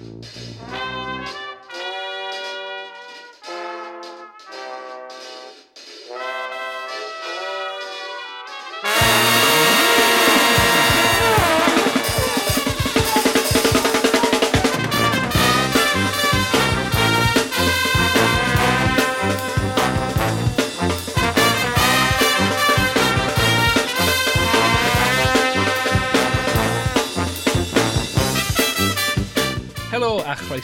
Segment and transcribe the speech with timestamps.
[0.00, 1.59] Música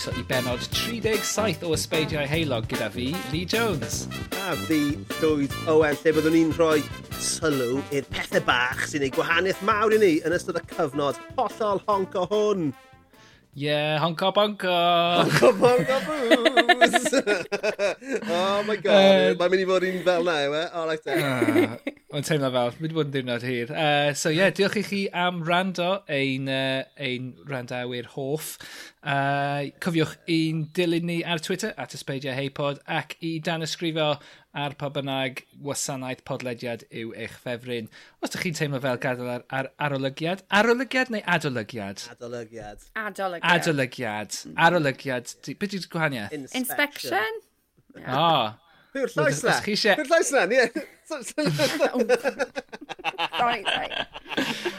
[0.06, 4.06] croeso i benod 37 o Ysbeidiau Heilog gyda fi, Lee Jones.
[4.46, 6.82] A fi, llwyd Owen, lle byddwn ni'n rhoi
[7.18, 11.82] sylw i'r pethau bach sy'n ei gwahaniaeth mawr i ni yn ystod y cyfnod hollol
[11.88, 12.70] honco hwn.
[13.58, 14.68] Yeah, honko bonko!
[14.68, 17.22] Honko bonko booze!
[18.28, 20.60] oh my god, uh, mae'n mynd i fod un fel na, yw e?
[20.76, 21.86] Oh, like that.
[22.12, 23.72] Mae'n teimlo fel, mynd i fod yn ddiwrnod hir.
[23.72, 28.58] Uh, so yeah, diolch i chi am rando ein, uh, ein randawyr hoff.
[29.00, 34.18] Uh, cofiwch i'n dilyn ni ar Twitter, at ysbeidiau heipod, ac i dan ysgrifo
[34.56, 37.90] ar pa bynnag wasanaeth podlediad yw eich ffefryn.
[38.24, 42.04] Os ydych chi'n teimlo fel gadael ar, ar arolygiad, arolygiad neu adolygiad?
[42.14, 42.86] Adolygiad.
[42.96, 43.50] Adolygiad.
[43.52, 44.38] Adolygiad.
[44.48, 44.54] Mm.
[44.68, 45.34] Arolygiad.
[45.60, 46.54] Beth yw'r gwahaniaeth?
[46.60, 47.42] Inspection.
[48.06, 48.28] O.
[48.96, 49.58] Pwy'r llais na?
[49.60, 50.64] Pwy'r llais na, ie.
[53.36, 53.92] Right, right.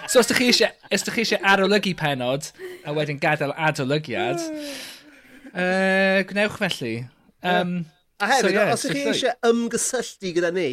[0.10, 2.50] So os ydych chi eisiau, os ydych chi eisiau arolygu penod,
[2.82, 4.42] a wedyn gadael adolygiad,
[5.54, 6.96] uh, gwnewch felly.
[7.46, 7.94] Um, yeah.
[8.18, 10.70] A hefyd, so, yeah, os ydych chi eisiau ymgysylltu gyda ni,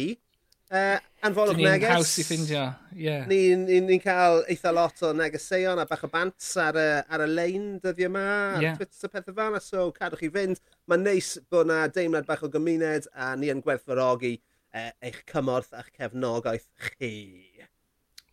[0.73, 0.95] uh,
[1.27, 1.83] anfonwch neges.
[1.83, 2.63] Ni'n haws i ffindio.
[2.97, 3.27] Yeah.
[3.29, 7.25] Ni'n ni, ni cael eitha lot o negeseuon a bach o bant ar y, ar
[7.27, 8.25] y lein dyddiau yma,
[8.63, 8.73] yeah.
[8.73, 10.61] ar Twitter pethau fan, so cadwch chi fynd.
[10.89, 15.75] Mae'n neis bod yna deimlad bach o gymuned a ni yn gwerthfarogi uh, eich cymorth
[15.77, 17.13] a'ch cefnogaeth chi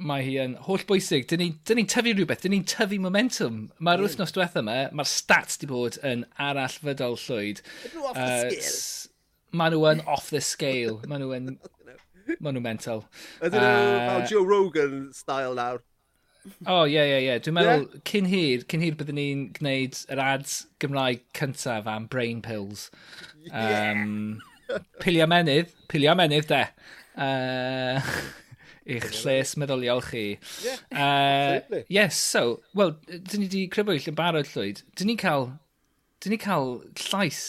[0.08, 1.26] mae hi yn holl bwysig.
[1.30, 3.62] Dyn ni'n ni, tyfu rhywbeth, dyn ni'n tyfu momentum.
[3.78, 4.08] Mae'r mm.
[4.08, 7.62] wythnos diwetha yma, mae'r stats di bod yn arall fydol llwyd.
[8.02, 10.98] Off the uh, Maen nhw yn off the scale.
[11.08, 11.48] Maen nhw yn...
[12.40, 13.06] Maen nhw mental.
[13.44, 15.82] Ydyn nhw uh, fel Joe Rogan style nawr.
[16.66, 17.34] O, ie, ie, ie.
[17.44, 18.04] Dwi'n meddwl, yeah.
[18.08, 22.88] cyn hir, cyn hir byddwn ni'n gwneud yr ads Gymraeg cyntaf am brain pills.
[23.52, 24.82] Um, yeah.
[25.04, 26.64] pilio menydd, pilio menydd, de.
[27.12, 28.00] Uh,
[28.86, 30.24] eich lles meddyliol chi.
[30.64, 30.78] Yeah.
[31.72, 34.82] uh, Yes, so, wel, dyn ni wedi crybwyll yn barod llwyd.
[34.98, 35.50] Dyn ni cael,
[36.24, 37.42] dyn ni cael llais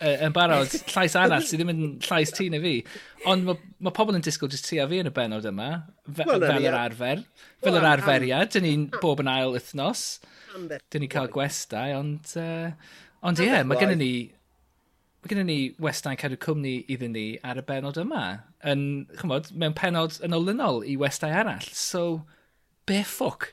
[0.00, 2.74] uh, yn barod, llais arall sydd ddim yn llais ti neu fi.
[3.30, 5.70] Ond mae ma pobl yn disgwyl jyst ti a fi yn y benod yma,
[6.08, 7.24] fe, well, fel yr arfer.
[7.60, 10.04] Fel yr well, arferiad, dyn ni'n bob yn ail wythnos.
[10.56, 12.36] Dyn ni'n cael gwestai, ond...
[12.36, 12.70] Uh,
[13.24, 14.12] ond ie, yeah, mae gennym ni...
[15.20, 18.24] Mae gennym ni westau cadw cwmni iddyn ni ar y benod yma
[18.66, 18.84] yn,
[19.20, 21.66] chymod, mewn penod yn olynol i westau arall.
[21.72, 22.22] So,
[22.88, 23.52] be ffwc?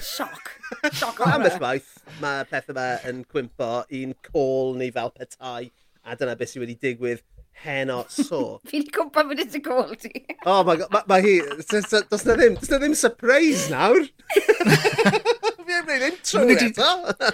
[0.00, 0.54] Sioc.
[0.92, 1.90] Sioc o Am ychwaith,
[2.22, 5.70] mae peth yma yn cwympo i'n col ni fel petai,
[6.02, 7.22] a dyna beth sydd wedi digwydd
[7.62, 8.60] heno so.
[8.68, 10.24] Fi'n cwmpa fod it's a call ti.
[10.46, 11.34] oh my god, mae ma hi,
[11.70, 11.92] does
[12.26, 14.06] na ddim, does na ddim surprise nawr.
[15.62, 16.88] Fi e'n gwneud intro eto.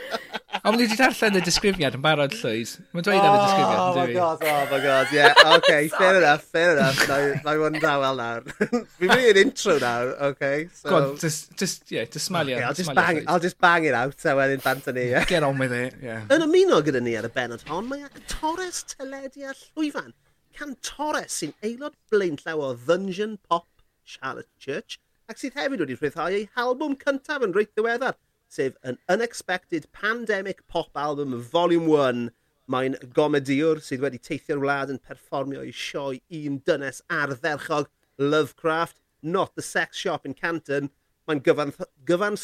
[0.64, 2.70] Ond ni wedi darllen y disgrifiad yn barod llwyd.
[2.94, 3.98] Mae'n dweud am y disgrifiad, yn dweud.
[3.98, 5.40] Oh my god, oh my god, yeah.
[5.54, 7.02] OK, fair enough, fair enough.
[7.46, 8.48] Mae hwn dawel nawr.
[8.98, 10.50] Fi'n mynd i'n intro nawr, OK?
[10.80, 10.90] So...
[10.90, 12.58] Go on, just, just, yeah, just smalia.
[12.58, 15.08] Okay, I'll, just bang, I'll just bang it out a wedyn bant ni.
[15.12, 15.24] Yeah.
[15.30, 16.26] Get on with it, yeah.
[16.34, 20.14] Yn ymuno gyda ni ar y benod hon, mae Torres Teledia Llwyfan.
[20.58, 23.68] Can Torres sy'n aelod blaenllaw o Dungeon Pop
[24.02, 24.98] Charlotte Church
[25.28, 28.16] ac sydd hefyd wedi rhyddhau ei halbwm cyntaf yn reit ddiweddar–
[28.48, 32.30] sef an Unexpected Pandemic Pop Album Volume 1.
[32.68, 37.88] Mae'n gomediwr sydd wedi teithio'r wlad yn perfformio i sioe un dynes ardderchog
[38.18, 40.90] Lovecraft, not the sex shop in Canton.
[41.28, 41.72] Mae'n gyfan,
[42.08, 42.36] gyfan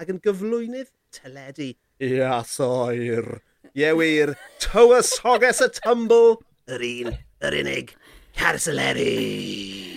[0.00, 1.72] ac yn gyflwynydd teledu.
[2.02, 3.40] Ia, soer.
[3.74, 6.38] Ie wir, tywys hoges y tumble,
[6.70, 7.96] yr un, yr unig,
[8.38, 9.93] Carceleri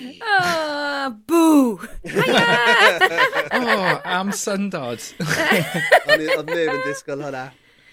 [1.09, 1.80] boo!
[2.04, 2.42] Hiya!
[3.59, 5.04] oh, am syndod.
[6.07, 7.48] Oedd neb yn disgwyl hwnna.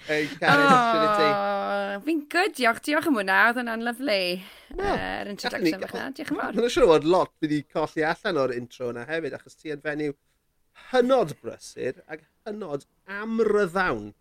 [0.04, 4.18] Ei, Karen, Fi'n good, diolch, diolch am hwnna, oedd hwnna'n lyflu.
[4.74, 6.58] Yr introduction fach na, diolch yn fawr.
[6.58, 10.12] Mae'n siŵr bod lot wedi colli allan o'r intro yna hefyd, achos ti yn fenyw
[10.90, 12.84] hynod brysur ac hynod
[13.20, 14.12] amryddawn.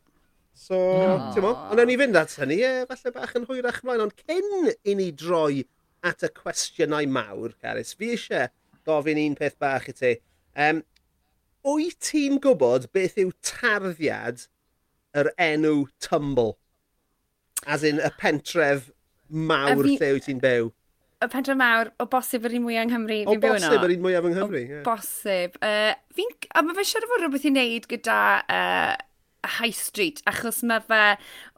[0.54, 1.14] So, no.
[1.34, 4.16] ti'n mo, ond ewn ni fynd at hynny, e, falle bach yn hwyrach mlaen, ond
[4.22, 5.66] cyn i ni droi
[6.06, 8.52] at y cwestiynau mawr, Caris, fi eisiau
[8.88, 10.16] gofyn un peth bach i ti.
[10.60, 10.84] Um,
[11.68, 14.48] wyt ti'n gwybod beth yw tarddiad
[15.18, 16.58] yr enw Tumble?
[17.64, 18.90] As in y pentref
[19.30, 19.98] mawr fi...
[19.98, 20.74] lle wyt ti'n byw?
[21.24, 23.22] Y pentref mawr, o bosib yr un mwyaf yng Nghymru.
[23.32, 24.60] O bosib yr un mwyaf yng Nghymru.
[24.60, 24.84] O yeah.
[24.86, 25.56] bosib.
[25.64, 26.38] Uh, fi'n...
[26.52, 28.20] A mae fe siarad fod rhywbeth i wneud gyda...
[28.44, 29.10] Uh,
[29.44, 31.02] High Street, achos mae fe,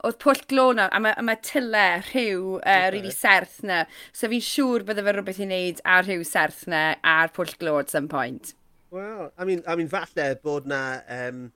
[0.07, 2.91] oedd pwll glo na, a mae, a mae tyle rhyw e, uh, okay.
[2.95, 3.83] rili serth na.
[4.13, 6.85] So fi'n siŵr bydde fe rhywbeth i wneud ar rhyw serth na
[7.15, 8.55] a'r pwll glo at some point.
[8.95, 11.47] Wel, I mean, I mean, falle bod na um,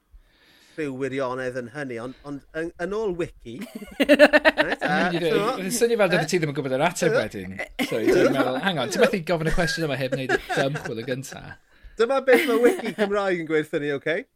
[0.79, 3.57] rhyw wirionedd yn hynny, ond on, yn, on, on ôl wiki...
[3.99, 7.57] right, uh, Yn syni fel dydw ti ddim yn gwybod yr ateb wedyn.
[7.85, 11.03] So, dwi'n meddwl, hang on, ti'n methu gofyn y cwestiwn yma heb wneud y dymchwil
[11.03, 11.55] y gyntaf.
[11.99, 13.99] Dyma beth mae wiki Cymraeg yn gweithio ni, oce?
[13.99, 14.27] Okay?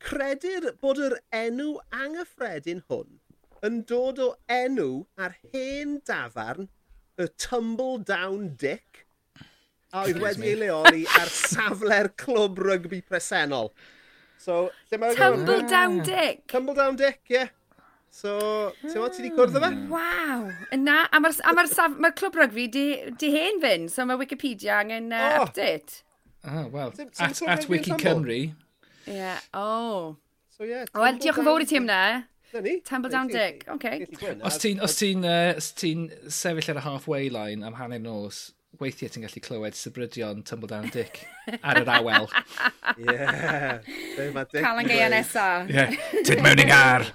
[0.00, 3.20] credir bod yr enw anghyffredin hwn
[3.66, 6.70] yn dod o enw ar hen dafarn
[7.20, 9.04] y Tumble Down Dick
[9.92, 13.72] oh, a oedd wedi ei leoli ar safle'r clwb rygbi presennol.
[14.40, 16.04] So, Tumble Down ah.
[16.04, 16.46] Dick?
[16.48, 17.42] Tumble Down Dick, ie.
[17.42, 17.56] Yeah.
[18.10, 18.32] So,
[18.80, 19.68] ti'n meddwl, ti wedi cwrdd o fe?
[19.70, 19.90] Hmm.
[19.92, 20.78] Waw!
[20.80, 22.86] Na, a mae'r ma ma clwb rygbi di,
[23.20, 25.44] di hen fynd, so mae Wikipedia angen uh, oh.
[25.44, 26.00] update.
[26.42, 28.40] Ah, oh, well, at, at Wiki Cymru,
[29.10, 29.40] Yeah.
[29.54, 30.16] Oh.
[30.56, 30.64] So.
[30.64, 32.02] Yeah, Wel, diolch yn fawr i ti am na.
[32.52, 32.72] Na.
[32.84, 34.06] Temple Down Dick, Okay.
[34.42, 35.12] Os ti'n ti
[35.78, 35.92] ti
[36.28, 40.88] sefyll ar y halfway line am hanner nos, weithiau ti'n gallu clywed sybrydion Tumble Down
[40.94, 41.22] Dick
[41.60, 42.28] ar yr awel.
[43.02, 43.16] Ie.
[44.56, 45.46] Calan gaea nesa.
[45.70, 45.86] Ie.
[46.26, 47.06] Tyd mewn i'n ar.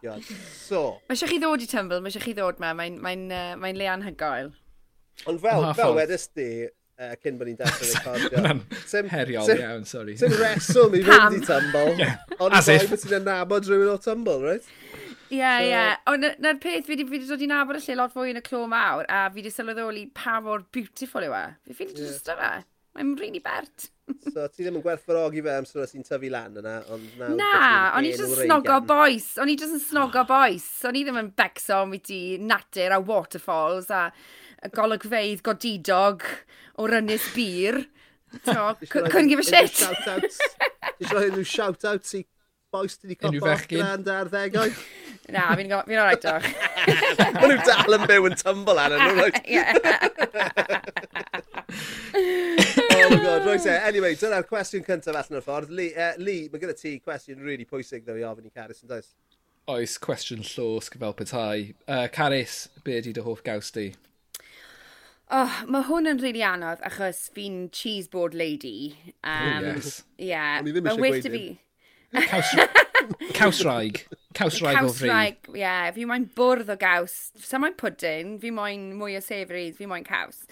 [0.00, 0.80] So.
[1.06, 2.70] Mae eisiau chi ddod i Tumble, mae eisiau chi ddod ma.
[2.76, 4.52] Mae'n mae mae uh, mae le anhygoel.
[5.28, 6.48] Ond fel, fel wedys di,
[7.00, 8.56] uh, cyn bod ni'n dechrau recordio.
[8.86, 10.16] Sim, heriol sim, iawn, sorry.
[10.20, 11.94] Sim reswm i fynd i Tumble.
[11.98, 12.18] yeah.
[12.38, 12.90] Ond As if.
[12.90, 14.66] Ond ti'n anabod rhywun o Tumble, right?
[15.30, 15.68] Ie, yeah, ie.
[15.68, 15.70] So...
[15.70, 15.94] Yeah.
[16.12, 18.66] Ond na'r peth, fi wedi dod i nabod y lle lot fwy yn y clo
[18.70, 21.46] mawr, a fi wedi sylweddoli pa mor beautiful yw e.
[21.68, 22.02] Fi ffili yeah.
[22.02, 22.52] drwy'n stara.
[22.98, 23.86] Mae'n really bert.
[24.34, 27.36] so, ti ddim yn gwerthfarogi fe amser os ti'n tyfu lan yna, ond nawr...
[27.38, 27.60] Na,
[27.94, 29.28] o'n i jyst yn snogo boes.
[29.38, 30.66] O'n i jyst yn snogo boes.
[30.90, 34.08] O'n i ddim yn becso am i ti natur a waterfalls a
[34.64, 36.26] y golygfeidd godidog
[36.80, 37.84] o'r ynys bir.
[38.44, 39.80] So, couldn't give a shit.
[39.80, 42.24] Ti'n rhoi nhw shout-out i
[42.70, 44.70] boes ti wedi copo grand ar ddegau?
[45.34, 46.46] Na, fi'n fi o'r doch.
[47.36, 49.38] Mae nhw dal yn byw yn tumble ar nhw, right?
[52.94, 53.72] oh my god, right e.
[53.72, 55.74] Eh, anyway, dyna'r cwestiwn cyntaf allan o'r ffordd.
[55.74, 58.92] Lee, uh, Lee mae gyda ti cwestiwn really pwysig ddo i ofyn i Caris yn
[58.92, 59.10] does?
[59.70, 61.74] Oes, cwestiwn llosg fel petai.
[61.86, 63.90] Uh, Caris, be di dy hoff gaws di?
[65.30, 68.96] Oh, mae hwn yn rili really anodd achos fi'n cheese board lady.
[69.22, 70.02] Um, oh, yes.
[70.18, 70.58] Yeah.
[70.58, 71.44] Ond i ddim eisiau gweud fi...
[73.38, 74.02] Cawsraig.
[74.34, 75.10] Cawsraig o fri.
[75.10, 75.60] ie.
[75.62, 75.86] Yeah.
[75.94, 77.14] Fi moyn bwrdd o gaws.
[77.46, 80.42] Sa moyn pwdyn, fi moyn mwy o sefryd, fi moyn caws.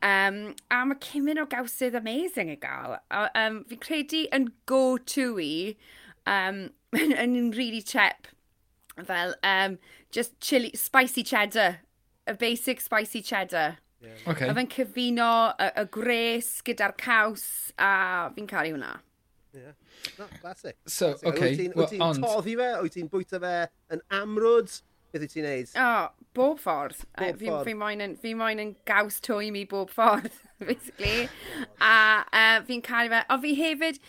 [0.00, 2.96] Um, a mae cymryd o gawsydd amazing i gael.
[3.12, 5.54] Um, fi'n credu yn go-to i,
[6.24, 6.66] um,
[7.04, 8.32] yn, yn really chep,
[9.04, 9.78] fel um,
[10.10, 11.82] just chili, spicy cheddar.
[12.26, 13.83] A basic spicy cheddar.
[14.04, 14.30] Yeah.
[14.32, 14.48] Okay.
[14.48, 17.44] A fe'n cyfuno y, y gres gyda'r caws
[17.80, 18.94] a fi'n caru hwnna.
[19.54, 19.72] Yeah.
[20.18, 20.76] No, classic.
[20.86, 21.28] So, classic.
[21.28, 21.68] okay.
[21.74, 22.72] Wyt ti'n well, toddi fe?
[22.82, 23.54] Wyt ti'n bwyta fe
[23.94, 24.74] yn amrwd?
[25.14, 25.72] Beth wyt ti'n neud?
[25.78, 27.04] O, oh, bob ffordd.
[27.14, 27.68] Bob fi, ffordd.
[27.68, 30.30] Fi moyn yn, fi moyn yn gaws twy mi bob ffordd,
[30.68, 31.28] basically.
[31.78, 31.94] a
[32.26, 33.24] uh, fi'n cael fe.
[33.30, 34.00] O, fi hefyd,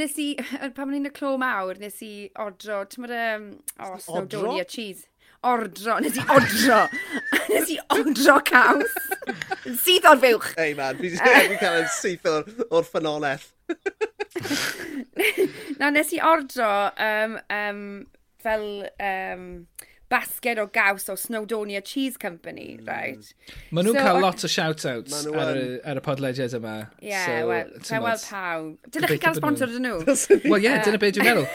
[0.00, 0.30] nes i,
[0.76, 2.12] pan ma'n i'n y clo mawr, nes i
[2.46, 5.06] odro, ti'n mynd um, o, oh, snowdonia cheese
[5.44, 6.80] ordro, nes i odro,
[7.50, 8.92] nes i odro caws.
[9.84, 10.52] Sydd o'r fywch.
[10.60, 13.46] Ei man, fi wedi cael yn syth o'r, or ffynonell.
[15.80, 17.84] Na, nes i ordro um, um,
[18.44, 18.66] fel
[19.00, 19.48] um,
[20.14, 22.88] basged o gaws o Snowdonia Cheese Company, mm.
[22.88, 23.34] right?
[23.70, 26.74] Maen nhw'n so, cael lot o shout-outs ar, y, ar y podlediad yma.
[27.00, 28.92] Ie, yeah, so, well, fe farewell pawb.
[28.94, 30.18] Dyna chi cael sponsor dyn nhw?
[30.50, 31.48] Wel ie, dyna beth dwi'n uh, meddwl.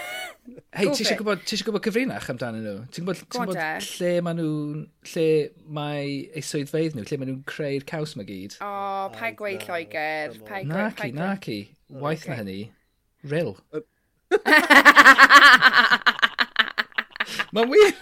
[0.48, 2.76] Hei, ti eisiau gwybod, ti gwybod cyfrinach amdano nhw?
[2.94, 4.52] Ti'n gwybod, ti gwybod lle mae nhw,
[5.12, 5.26] lle
[5.78, 8.56] mae eu swyddfeidd nhw, lle mae nhw'n creu'r caws mae gyd?
[8.62, 10.38] O, oh, pa gweud Lloegr.
[10.40, 11.58] Oh, na ci, na ci.
[11.90, 12.60] Waith na hynny.
[13.30, 13.52] Ril.
[17.54, 17.94] Mae'n wir!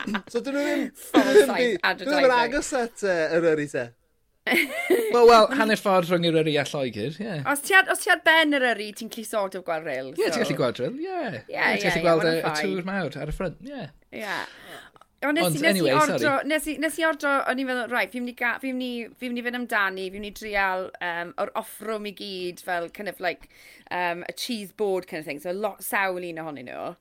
[0.32, 0.84] so dyn nhw ddim...
[1.14, 3.84] Dyn nhw ddim agos at yr yrru te.
[5.14, 7.26] Wel, wel, hanner ffordd rhwng yr yri a Lloegr, ie.
[7.26, 7.42] Yeah.
[7.50, 10.12] Os ti ar, os ti ar ben yr yri, ti'n cli sort of gweld ril.
[10.14, 10.30] Ie, so...
[10.30, 11.06] ti'n gallu gweld ril, ie.
[11.06, 11.36] Yeah.
[11.50, 13.84] Yeah, ti'n gallu gweld y, tŵr mawr ar y ffrant, ie.
[14.22, 14.46] Yeah.
[15.26, 18.06] Ond nes, nes anyway, i ordro, nes i, nes i ordro, o'n i'n feddwl, rai,
[18.08, 22.88] fi'n mynd i fynd amdani, fi'n mynd i drial um, o'r offrwm i gyd fel
[22.96, 23.50] kind of like
[23.90, 26.94] um, a cheese board kind of thing, so lot sawl un ohonyn nhw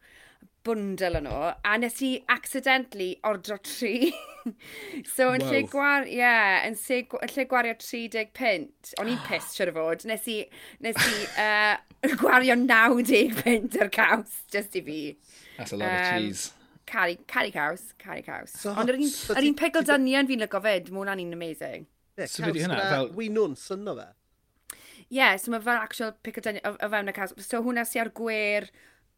[0.68, 4.12] bwndel yn nhw, a nes i accidentally ordro tri.
[5.14, 6.08] so yn lle gwar...
[6.10, 10.40] Yeah, yn, se, lle gwario 30 pint, o'n i'n pissed siwr o fod, nes i,
[10.86, 11.76] nes i uh,
[12.22, 15.02] gwario 90 pint ar caws, just i fi.
[15.58, 16.52] That's a lot um, of cheese.
[16.90, 18.54] Cari, cari caws, cari caws.
[18.58, 21.36] So, Ond yr un, so un pickled so onion fi'n lygo fyd, mae hwnna'n un
[21.38, 21.90] amazing.
[22.18, 22.80] Yeah, so beth hynna?
[22.92, 23.12] Fel...
[23.16, 24.10] Wi nhw'n syno fe?
[25.10, 27.36] Yeah, so mae fel actual pickled onion o, o fewn y caws.
[27.46, 28.68] So hwnna sy'n ar gwer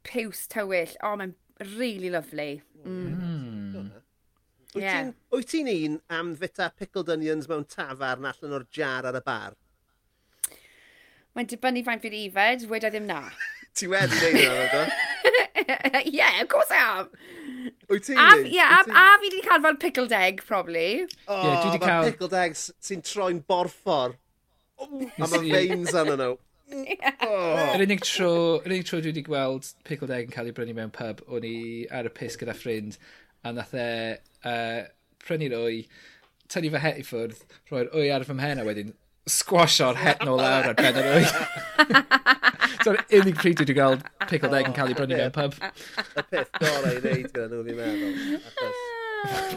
[0.07, 0.95] piws tywyll.
[1.01, 1.35] O, oh, mae'n
[1.77, 2.61] really lovely.
[2.85, 3.21] Mm.
[3.21, 3.89] Mm.
[4.71, 5.09] Wyt yeah.
[5.51, 9.57] ti'n ti un am fita pickled onions mewn tafarn allan o'r jar ar y bar?
[11.35, 13.25] Mae'n dibynnu faint fi'n ifed, wedi ddim na.
[13.77, 14.83] ti wedi neud yna, do?
[16.17, 17.11] yeah, of course I am.
[17.91, 18.47] Wyt ti'n neud?
[18.47, 21.03] Ie, a, a fi wedi cael fel pickled egg, probably.
[21.03, 22.07] O, oh, yeah, dwi wedi cael...
[22.07, 24.15] pickled eggs sy'n troi'n borffor.
[24.81, 26.37] A mae veins arnyn nhw.
[26.71, 30.75] Yr unig tro, yr unig tro dwi wedi gweld pickled egg yn cael ei brynu
[30.77, 31.55] mewn pub, o'n i
[31.91, 32.97] ar y pus gyda ffrind,
[33.43, 33.87] a nath e,
[34.45, 34.81] e uh,
[35.25, 35.81] prynu'r wy,
[36.51, 38.93] tynnu fy het i ffwrdd, rhoi'r wy ar fy mhen a wedyn
[39.29, 41.25] squasho'r het nôl lawr ar ben yr wy.
[42.85, 45.59] So'r unig pryd dwi wedi gweld pickled egg yn cael ei brynu mewn pub.
[45.59, 48.90] Y peth gorau i wneud gyda nhw, fi'n meddwl.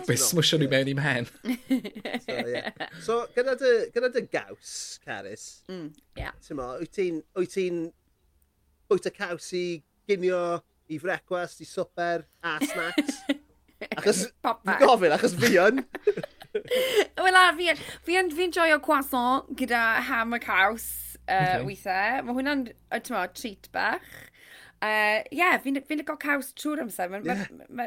[0.04, 1.28] Fe smusio ni mewn i'm mhen.
[2.26, 2.70] so, yeah.
[3.06, 6.32] so gyda dy, gyda dy gaws, Caris, mm, yeah.
[6.80, 7.22] wyt ti'n
[7.54, 7.66] ti
[8.88, 9.64] bwyta caws i
[10.08, 10.60] ginio
[10.92, 13.22] i frecwast, i swper, a snacks?
[13.98, 14.26] achos,
[14.82, 15.80] gofyn, achos fi yn.
[17.24, 19.80] Wel, a fi yn, fi yn, fi'n joio croissant gyda
[20.10, 20.86] ham a caws
[21.24, 21.64] uh, okay.
[21.66, 22.22] weithiau.
[22.26, 22.68] Mae hwnna'n,
[23.00, 24.12] ti'n treat bach
[24.84, 27.10] uh, yeah, fi'n fi licio caws trwy'r amser.
[27.10, 27.44] Ma, yeah.
[27.50, 27.86] ma,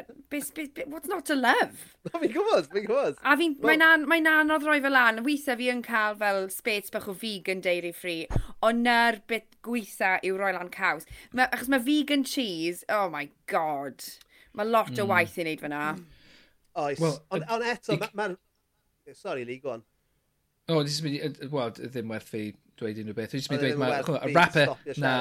[0.92, 1.84] what's not to love?
[2.12, 3.18] Fi'n gwybod, fi'n gwybod.
[3.22, 5.22] A fi'n, well, mae'n mae anodd roi fel lan.
[5.26, 8.26] Weithiau fi yn cael fel spets bach o vegan dairy free,
[8.64, 11.06] ond na'r bit gweitha yw roi lan caws.
[11.32, 14.06] Ma, achos mae vegan cheese, oh my god.
[14.58, 15.02] Mae lot mm.
[15.02, 15.12] o hmm.
[15.14, 15.82] waith i wneud fyna.
[16.78, 18.34] Oes, well, ond on eto, mae'n...
[18.34, 19.84] Ma, sorry, Lee, go on.
[20.68, 23.32] O, oh, ddim werth fi dweud unrhyw beth.
[23.34, 25.12] Dwi'n mynd dweud, y rapper, na,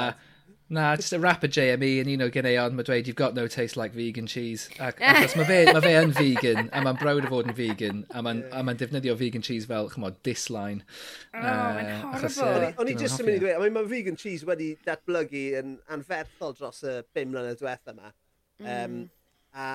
[0.69, 3.77] Na, just a rapper JME yn un o gyneuon, mae dweud, you've got no taste
[3.77, 4.67] like vegan cheese.
[4.83, 8.01] Ac, achos mae fe, ma fe yn vegan, a mae'n brawd o fod yn vegan,
[8.12, 8.65] a mae'n yeah.
[8.67, 10.83] ma defnyddio vegan cheese fel, chymod, disline.
[11.31, 12.74] Oh, uh, mae'n horrible.
[12.83, 13.53] O'n i just yn mynd i e.
[13.55, 18.12] dweud, mae vegan cheese wedi datblygu yn anferthol dros y 5 mlynedd diwethaf yma.
[18.59, 18.67] Mm.
[18.75, 19.00] Um,
[19.55, 19.69] a,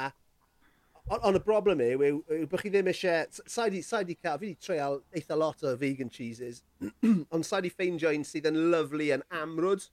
[1.23, 4.61] ond y broblem yw, yw, yw bod chi ddim eisiau, sa'i di cael, fi wedi
[4.61, 6.61] treial eitha lot o vegan cheeses,
[7.33, 9.89] ond sa'i di un sydd yn lyflu yn amrwd.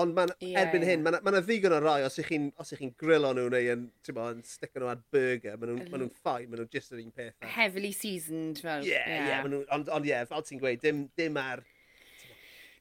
[0.00, 0.92] Ond ma yeah, erbyn yeah.
[0.92, 3.88] hyn, mae yna ma ddigon o rai, os ych chi'n chi grillo nhw neu yn,
[4.16, 7.02] bo, yn stick nhw ar burger, maen nhw'n ma nhw ffain, maen nhw just yr
[7.02, 7.36] un peth.
[7.56, 8.62] Heavily seasoned.
[8.64, 9.28] Fel, yeah, yeah.
[9.44, 11.64] yeah ond, ond yeah, fel ti'n gweud, dim, dim ar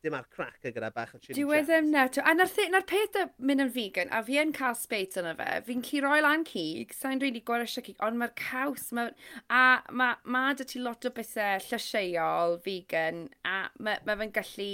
[0.04, 2.06] dim ar crack gyda bach o chili Dwi wedi ddim na.
[2.24, 5.48] A na'r na, peth y mynd yn vegan, a fi yn cael spate yna fe,
[5.68, 9.10] fi'n ci roi lan cig, sa'n rili really eisiau cig, ond mae'r caws, ma,
[9.52, 14.70] a mae ma dy ti lot o bethau llysieuol, vegan, a mae ma fe'n gallu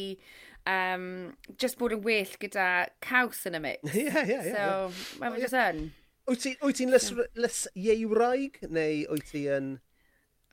[0.70, 2.68] um, just bod yn well gyda
[3.06, 3.94] caws yn y mix.
[3.94, 4.54] Ie, ie, ie.
[4.54, 5.82] So, mae'n oh, just yn.
[6.26, 9.76] Wyt ti'n lys lysieiraig neu wyt ti yn...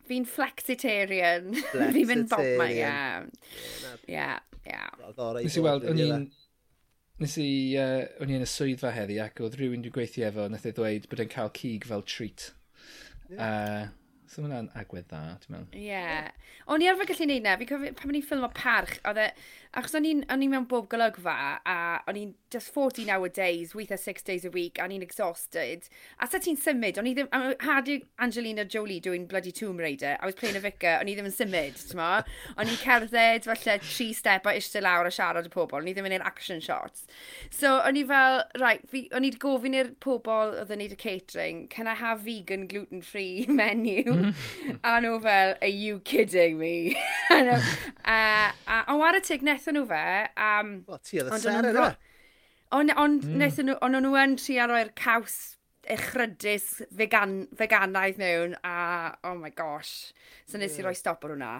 [0.08, 1.52] Fi'n flexitarian.
[1.94, 2.92] Fi'n mynd bob mae, ie.
[4.12, 4.28] Ie,
[4.68, 4.84] ia.
[5.38, 6.28] Nes i weld, o'n i'n...
[7.22, 10.48] Nes i, uh, o'n i yn y swyddfa heddi ac oedd rhywun dwi'n gweithio efo,
[10.50, 12.48] nath ei ddweud bod e'n cael cig fel treat.
[13.30, 13.38] Yeah.
[13.38, 13.98] Uh,
[14.32, 15.74] So mae hwnna'n agwedd dda, ti'n meddwl?
[15.76, 15.88] Ie.
[15.90, 16.52] Yeah.
[16.72, 19.18] O'n i arfer gallu neud na, fi cofio pan o'n i'n ffilm o parch, oedd
[19.20, 19.26] e,
[19.72, 21.76] Achos o'n i'n mewn bob golygfa a
[22.10, 25.86] o'n i'n just 14 hour days, weithiau 6 days a week, a o'n i'n exhausted.
[26.20, 27.30] A sa ti'n symud, o'n i ddim,
[27.64, 27.88] had
[28.20, 31.32] Angelina Jolie doing bloody Tomb Raider, I was playing a vicar, o'n i ddim yn
[31.32, 32.10] symud, ti'n ma?
[32.58, 35.96] O'n i'n cerdded, falle, tri step a eistedd lawr a siarad y pobl, o'n i
[35.96, 37.06] ddim yn neud action shots.
[37.48, 38.84] So o'n i fel, right,
[39.16, 43.48] o'n i'n gofyn i'r pobl oedd yn neud y catering, can I have vegan gluten-free
[43.62, 44.04] menu?
[44.84, 46.98] A nhw fel, are you kidding me?
[47.32, 47.56] a, a,
[48.04, 48.20] a,
[48.68, 50.04] a, a, a, a, a, a, wnaethon nhw fe.
[50.36, 51.88] Um, o, ti oedd y ser yna.
[52.72, 53.42] Ond on, mm.
[53.42, 55.36] nhw, on, nhw yn tri ar o'r caws
[55.90, 60.12] echrydus vegan, veganaidd mewn a, oh my gosh,
[60.46, 60.84] so nes yeah.
[60.84, 61.52] i roi stop ar hwnna.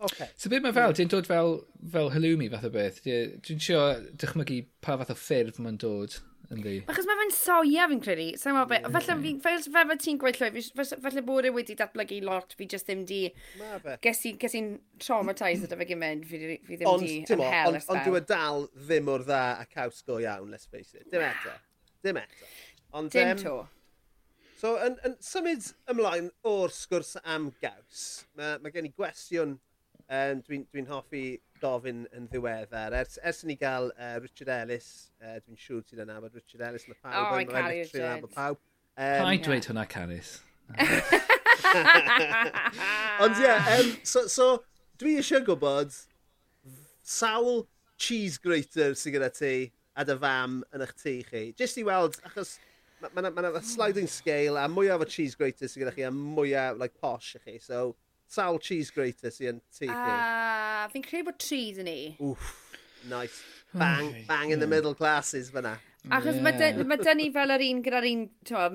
[0.00, 0.30] Okay.
[0.36, 1.58] So beth mae fel, ti'n dod fel,
[1.92, 3.02] fel halloumi fath o beth?
[3.04, 3.82] Dwi'n trio
[4.20, 6.16] dychmygu pa fath o ffurf mae'n dod.
[6.50, 6.72] Yndi.
[6.90, 8.26] Achos mae fe'n soia fi'n credu.
[8.40, 8.86] Sa'n meddwl beth.
[8.96, 10.62] Falle fi, fel fe fe ti'n gweud llwy,
[11.04, 13.20] falle bod e wedi datblygu lot, fi just ddim di...
[14.02, 17.94] Ges i'n traumatised gyda fe gymaint, fi, fi ddim di yn hel ysbel.
[17.94, 21.06] Ond dwi'n e dal ddim o'r dda a caws go iawn, let's face it.
[21.12, 21.54] Dim eto.
[22.02, 22.50] Dim eto.
[22.98, 23.56] Ond, Dim um, to.
[24.58, 28.02] So, yn, yn symud ymlaen o'r sgwrs am gaws,
[28.36, 31.24] mae mae gen i gwestiwn um, dwi'n dwi hoffi
[31.62, 32.96] gofyn yn ddiweddar.
[33.00, 34.88] Ers, ers ni gael uh, Richard Ellis,
[35.22, 38.32] uh, dwi'n siŵr ti'n yn abod Richard Ellis, mae pawb oh, yn rhaid Richard yn
[38.34, 38.58] pawb.
[38.96, 40.38] Um, Pa i dweud hwnna, Caris?
[43.20, 44.46] Ond ie, yeah, um, so, so
[45.00, 45.94] dwi eisiau gwybod
[47.06, 47.64] sawl
[48.00, 49.54] cheese grater sydd gyda ti
[49.98, 51.44] a dy fam yn eich tŷ chi.
[51.58, 52.56] Jyst i weld, achos
[53.00, 56.06] mae yna ma, ma, ma sliding scale a mwyaf o cheese grater sydd gyda chi
[56.08, 57.58] a mwyaf like, posh i chi.
[57.64, 57.94] So,
[58.30, 59.90] sawl cheese grater sy'n yn tu chi?
[59.90, 62.00] Uh, fi'n credu bod tri dyn ni.
[62.22, 62.78] Wff,
[63.10, 63.42] nice.
[63.74, 64.54] Oh bang, okay, bang yeah.
[64.54, 65.76] in the middle classes fyna.
[66.08, 66.42] Achos yeah.
[66.46, 68.24] mae ma dyn ni fel yr un gyda'r un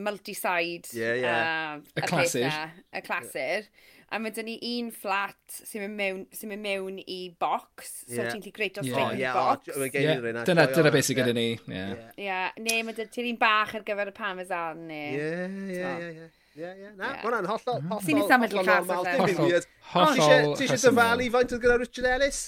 [0.05, 0.91] multi-side.
[0.93, 1.81] Yeah, yeah.
[1.81, 2.61] Uh, y clasur.
[2.93, 3.69] Y clasur.
[4.13, 8.03] A mae dyn ni un fflat sy'n mynd mewn, sy mewn i box.
[8.05, 8.29] So yeah.
[8.29, 9.15] ti'n lli greit o yeah.
[9.17, 9.73] yeah, box.
[9.73, 10.21] Oh, yeah.
[10.21, 11.47] Oh, dyna, dyna beth sy'n gyda ni.
[11.65, 11.95] Yeah.
[11.95, 12.11] Yeah.
[12.27, 12.57] Yeah.
[12.61, 14.85] Ne, mae dyn ti'n un bach ar gyfer y parmesan.
[14.91, 15.03] Ne.
[15.15, 16.41] Ie, ie, yeah.
[16.55, 16.89] Ie, ie.
[16.95, 17.15] Na, yeah.
[17.19, 17.89] hwnna'n hollol, mm-hmm.
[17.91, 19.65] hollol, Sini hollol, hollol normal.
[19.91, 20.53] Hollol, hollol.
[20.55, 22.39] Ti eisiau dyfalu faint o gyda Richard Ellis?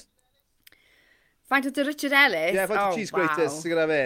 [1.51, 2.53] Faint oedd Richard Ellis?
[2.53, 3.99] Ie, yeah, faint o oh, cheese graters sy'n gyda fe.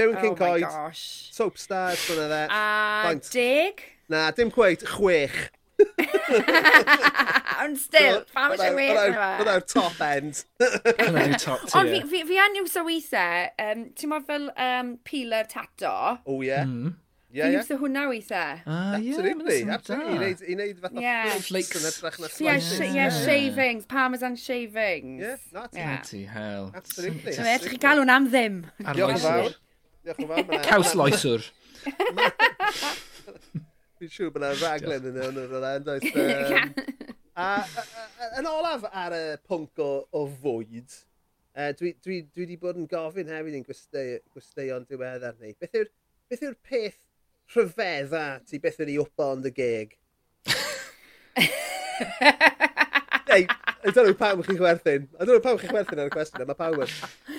[0.00, 0.64] Byw yn King oh Coed.
[0.66, 1.04] Oh gosh.
[1.36, 2.40] Soap stars, bwna dde.
[2.56, 3.84] A deg?
[4.10, 5.38] Na, dim cweit, chwech.
[7.60, 9.28] Ond still, pam eisiau wir yna fe?
[9.44, 10.40] Byddai'r top end.
[10.58, 11.76] Byddai'r top tier.
[11.78, 15.94] Ond fi, fi, fi anywso weithiau, um, ti'n modd fel um, peeler tato.
[16.24, 16.50] O oh, ie.
[16.50, 16.66] Yeah.
[16.66, 16.98] Mm.
[17.30, 18.56] Yeah, Fi'n Fi'n hwnna weithiau.
[18.66, 19.12] Ah, ie.
[19.14, 20.34] Absolutely, absolutely.
[20.50, 21.02] I wneud fath o
[21.46, 22.82] flakes yn edrych na slices.
[22.90, 25.22] Yeah, shavings, parmesan shavings.
[25.22, 25.78] Ie, na ti.
[25.78, 26.72] Bloody hell.
[26.74, 27.30] Absolutely.
[27.36, 28.56] So, edrych chi gael hwnna am ddim.
[28.82, 29.54] Diolch yn fawr.
[30.08, 30.58] Diolch yn fawr.
[30.66, 31.46] Caws loeswr.
[34.00, 36.02] Fi'n siŵr bod yna raglen yn yna yn yna, does?
[37.40, 37.62] A
[38.40, 40.90] yn olaf ar y pwnc o, o fwyd,
[41.54, 45.54] uh, dwi, dwi, dwi wedi bod yn gofyn hefyd yn gwesteion diweddar ni.
[45.62, 45.90] Beth yw'r
[46.26, 46.98] beth yw'r peth
[47.54, 49.96] rhyfedda ti beth wedi wpa ond y geg?
[53.30, 55.08] Ei, I don't know pawb chi'n chwerthin.
[55.18, 56.94] I don't know pawb chi'n chwerthin ar y cwestiwn yma, pawb yn.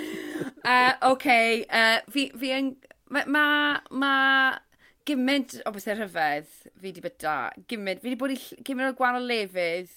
[0.71, 1.27] uh, OK,
[1.67, 2.73] uh, fi, fi yn...
[3.11, 3.45] Mae ma,
[3.91, 4.13] ma
[5.07, 7.35] gymaint o bethau rhyfedd fi wedi byta.
[7.67, 9.91] Gymaint, fi wedi bod i gymaint o gwahanol lefydd.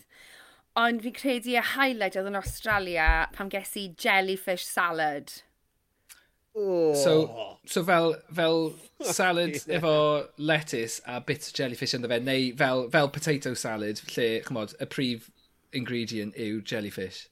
[0.81, 5.31] Ond fi'n credu y highlight oedd yn Australia pam ges i jellyfish salad.
[6.57, 6.95] Oh.
[6.95, 9.79] So, so fel, fel salad yeah.
[9.81, 14.75] efo lettuce a bit of jellyfish ynddo fe, neu fel, fel potato salad lle, chymod,
[14.79, 15.31] y prif
[15.75, 17.25] ingredient yw jellyfish.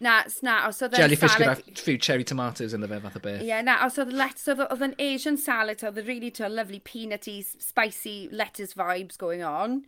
[0.00, 1.62] Na, na, os oedd Jellyfish salad...
[1.64, 3.40] gyda few cherry tomatoes yn fe fath o beth.
[3.40, 6.80] Ie, yeah, na, os oedd lettuce, oedd, oedd an Asian salad, oedd really to lovely
[6.80, 9.82] peanutty, spicy lettuce vibes going on.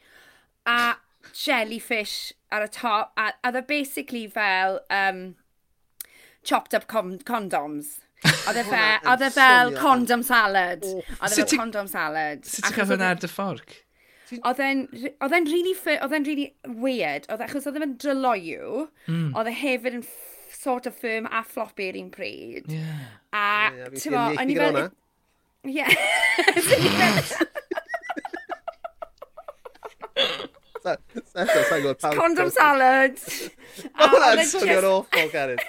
[0.64, 0.96] A
[1.32, 5.36] jellyfish ar y top, a, a basically fel um,
[6.42, 7.98] chopped up condoms.
[8.18, 10.86] E oedd e fel, oedd e fel condom salad.
[10.86, 12.42] Oedd e fel condom salad.
[12.48, 13.76] Sut ti'n cael hwnna e- ar dy fforc?
[14.38, 16.48] Oedd e'n really, oedd e'n really
[16.82, 19.30] weird, oedd e- achos oedd e'n dryloiw, mm.
[19.38, 20.06] oedd e hefyd yn
[20.58, 22.66] sort of firm a floppy yr un pryd.
[22.72, 23.04] Yeah.
[23.30, 23.46] A,
[23.94, 24.80] ti'n mo, o'n i fel...
[25.68, 25.84] Ie.
[30.94, 32.16] Seto, sa'n gwybod pam.
[32.18, 33.20] Condom salad.
[33.98, 35.62] Oh, oedd e'n swnio'n awful, Gareth.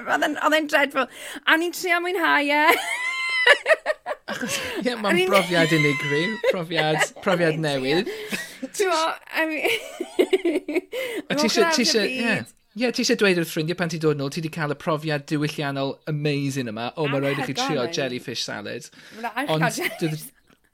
[0.00, 1.08] Oedd e'n dreadful.
[1.46, 2.64] A ni'n trio mwynhau e.
[4.84, 8.08] Ie, mae'n brofiad unigryw, profiad, profiad newydd.
[8.76, 9.02] Ti'n mo,
[9.34, 9.68] I mean...
[11.30, 12.38] A ti eisiau, ie.
[12.70, 14.78] Ie, yeah, ti eisiau dweud wrth ffrindiau pan ti dod nôl, ti wedi cael y
[14.78, 18.86] profiad diwylliannol amazing yma, o, oh, mae'n rhaid i chi trio jellyfish salad.
[19.48, 19.66] Ond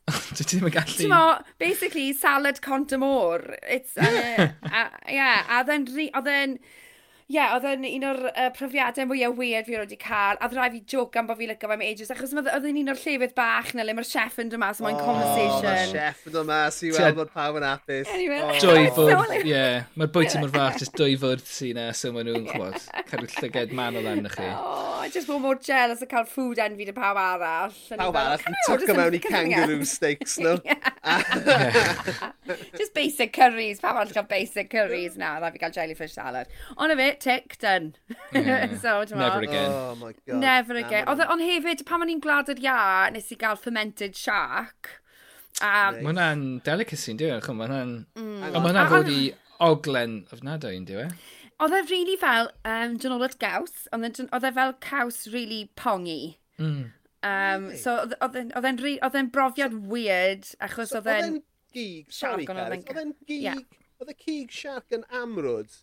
[0.06, 0.96] Dwi ddim yn gallu...
[1.00, 1.22] Ti'n mo,
[1.58, 3.42] basically, salad cont y môr.
[3.66, 6.58] It's, uh, uh, yeah, a oedd e'n...
[7.26, 10.52] Ie, yeah, oedd yn un o'r uh, profiadau mwyaf weird fi wedi cael, a oedd
[10.54, 13.32] rhaid fi joc am bod fi lygo fe'n ages, achos oedd yn un o'r llefydd
[13.34, 15.66] bach na le mae'r chef yn dod mas, mae'n oh, conversation.
[15.66, 18.12] Mae'r chef yn dod mas i weld bod pawb yn apus.
[18.62, 19.40] Dwy fwrdd, ie.
[19.50, 19.88] Yeah.
[19.98, 22.86] Mae'r bwyty mor fach, jyst dwy fwrdd sy na, so maen nhw'n clywed.
[23.10, 24.52] Cadw llyged man o lan chi.
[24.96, 27.74] Oh, jyst bod mor jealous o cael food envy dy pawb arall.
[27.90, 30.56] Pawb arall yn oh, tuco mewn i kangaroo steaks, no?
[32.78, 36.50] Just basic curries, pawb arall cael basic curries na, dda fi cael jellyfish salad.
[36.80, 37.94] Ond y fe, get tick done.
[38.32, 38.76] Yeah.
[38.80, 39.70] so, Never again.
[39.70, 40.36] Oh my god.
[40.36, 41.04] Never again.
[41.08, 45.00] Ond on hefyd, pan o'n i'n glad yr ia, nes i gael fermented shark.
[45.62, 47.94] Um, mae hwnna'n delicacy, yn diwedd, chwm, mae hwnna'n...
[48.18, 48.42] Mm.
[48.50, 49.20] Ond mae hwnna'n fod i
[49.64, 51.16] oglen ofnadau, yn diwedd.
[51.64, 56.36] Oedd e, e really fel um, dynolad gaws, oedd e fel caws really pongi.
[56.60, 56.92] Mm.
[57.26, 61.16] Um, so oedd e'n brofiad weird, achos oedd e'n...
[61.16, 61.42] Oedd e'n
[61.76, 65.80] gig, sorry, oedd e'n gig, oedd e'n gig shark yn amrwd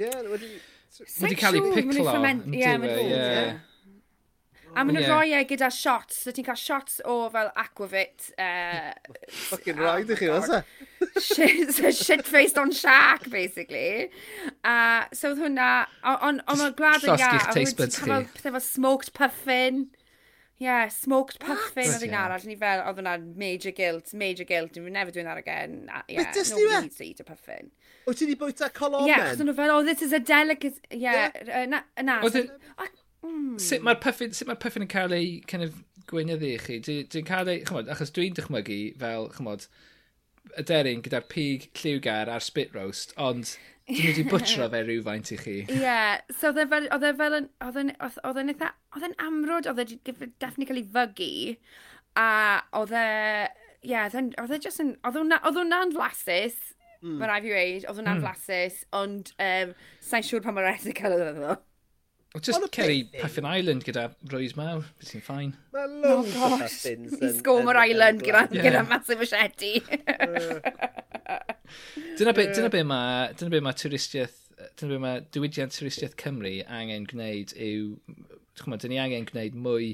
[0.00, 0.54] Ie, yeah, wedi...
[1.22, 2.16] Wedi cael ei piclo.
[2.52, 3.60] Ie, mae'n
[4.72, 8.30] A maen nhw'n rhoi e gyda shots, so ti'n cael shots o fel aquavit.
[8.40, 8.92] Uh,
[9.50, 10.60] Fucking rhaid i chi, oes e?
[11.98, 14.08] Shit-faced on shark, basically.
[14.64, 15.72] Uh, so oedd hwnna,
[16.14, 17.36] ond mae'n glad yn gael.
[17.36, 18.22] Llosgi'ch taste buds chi.
[18.32, 19.84] Pethau fel smoked puffin.
[20.62, 22.48] Yeah, smoked puffin oedd yn arall.
[22.48, 24.78] Ni fel, oedd hwnna major guilt, major guilt.
[24.80, 25.90] We're never doing that again.
[26.08, 27.74] Yeah, no need to eat a puffin.
[28.06, 29.06] Wyt ti wedi bwyta colomen?
[29.08, 30.80] Ie, yeah, nhw fel, oh, this is a delicate...
[30.90, 31.66] Ie, yeah, yeah.
[31.70, 31.82] na.
[32.02, 32.18] na
[33.22, 33.58] mm.
[33.62, 35.76] Sut mae'r puffin, sut mae'r puffin yn cael ei kind of,
[36.10, 36.80] gweinyddu i chi?
[36.82, 37.62] Dwi'n dwi cael ei...
[37.68, 39.68] Chymod, achos dwi'n dychmygu fel, chymod,
[40.58, 43.54] y deryn gyda'r pig lliwgar a'r spit roast, ond
[43.86, 45.56] dwi'n wedi butro fe rhywfaint i chi.
[45.68, 46.20] Ie, yeah.
[46.34, 47.38] so oedd e fel, oedd e fel,
[47.68, 51.32] oedd e'n eitha, oedd e'n amrwd, oedd e definitely cael ei fygu,
[52.18, 52.28] a
[52.82, 53.08] oedd e,
[53.86, 53.98] ie,
[54.42, 56.58] oedd e just yn, oedd hwnna'n flasus,
[57.02, 57.18] Mm.
[57.18, 58.24] mae rai fi weid, oedd hwnna'n mm.
[58.24, 61.56] flasus, ond um, sa'n siŵr pan mae'r ethical oedd yno.
[62.40, 65.50] Just Kerry Puffin Island gyda Rwy's Mawr, beth sy'n ffain.
[65.74, 67.18] Mae loads oh, o Puffins.
[67.18, 68.64] I Scomer Island gyda, yeah.
[68.64, 69.82] gyda massive machete.
[72.16, 74.38] dyna beth dyna be mae dyna be mae twristiaeth
[74.78, 77.98] dyna be mae diwydiant twristiaeth Cymru angen gwneud yw
[78.62, 79.92] chymod, dyn ni angen gwneud mwy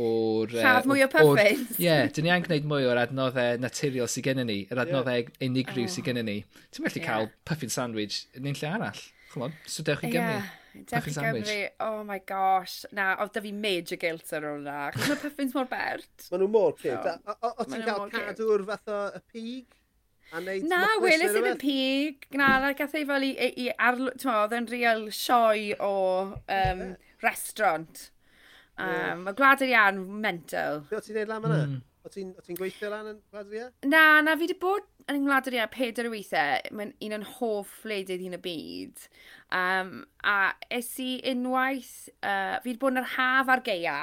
[0.00, 0.54] o'r...
[0.54, 1.74] Lladd mwy o puffins.
[1.76, 5.20] Ie, yeah, dyn ni angen gwneud mwy o'r adnoddau naturiol sydd gennym ni, yr adnoddau
[5.20, 5.36] yeah.
[5.48, 5.92] unigryw oh.
[5.92, 6.38] sydd gennym ni.
[6.70, 7.08] Ti'n gallu yeah.
[7.08, 9.04] cael puffin sandwich yn un lle arall.
[9.32, 10.38] Chwm so dewch i Gymru.
[10.38, 10.50] Yeah.
[10.88, 12.86] Dewch i Gymru, oh my gosh.
[12.96, 14.78] Na, oedd da fi major guilt ar ôl na.
[14.96, 16.26] Mae puffins mor bert.
[16.30, 17.12] Maen nhw mor cyd.
[17.36, 19.78] O, ti'n cael cadw'r fath o y pig?
[20.64, 22.26] Na, Willis i'n y pig.
[22.32, 24.14] Na, na gath ei fel i, i, i arlw...
[24.16, 25.92] Ti'n oedd yn real sioe o
[26.40, 26.82] um,
[27.24, 28.06] restaurant.
[28.82, 30.82] Um, Mae Gwlad yr Ian mental.
[30.90, 31.58] Be o ti'n neud lan fyna?
[31.66, 31.80] Mm.
[32.02, 33.76] O ti'n gweithio lan yn Gwlad yr Ian?
[33.86, 36.72] Na, na fi wedi bod yn Gwlad yr Ian peder o weithiau.
[36.74, 39.04] Mae'n un o'n hoff wledydd un y byd.
[39.52, 39.90] Um,
[40.24, 40.36] a
[40.72, 43.96] es i unwaith, uh, fi wedi bod yn yr haf ar geia,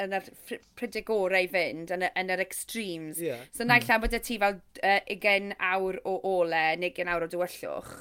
[0.00, 0.30] yn yr
[0.78, 3.20] prydig orau i fynd, yn, yn yr extremes.
[3.22, 3.44] Yeah.
[3.52, 4.02] So naill mm.
[4.04, 7.94] bod y ti fel uh, 20 awr o ole, neu 20 awr o dywyllwch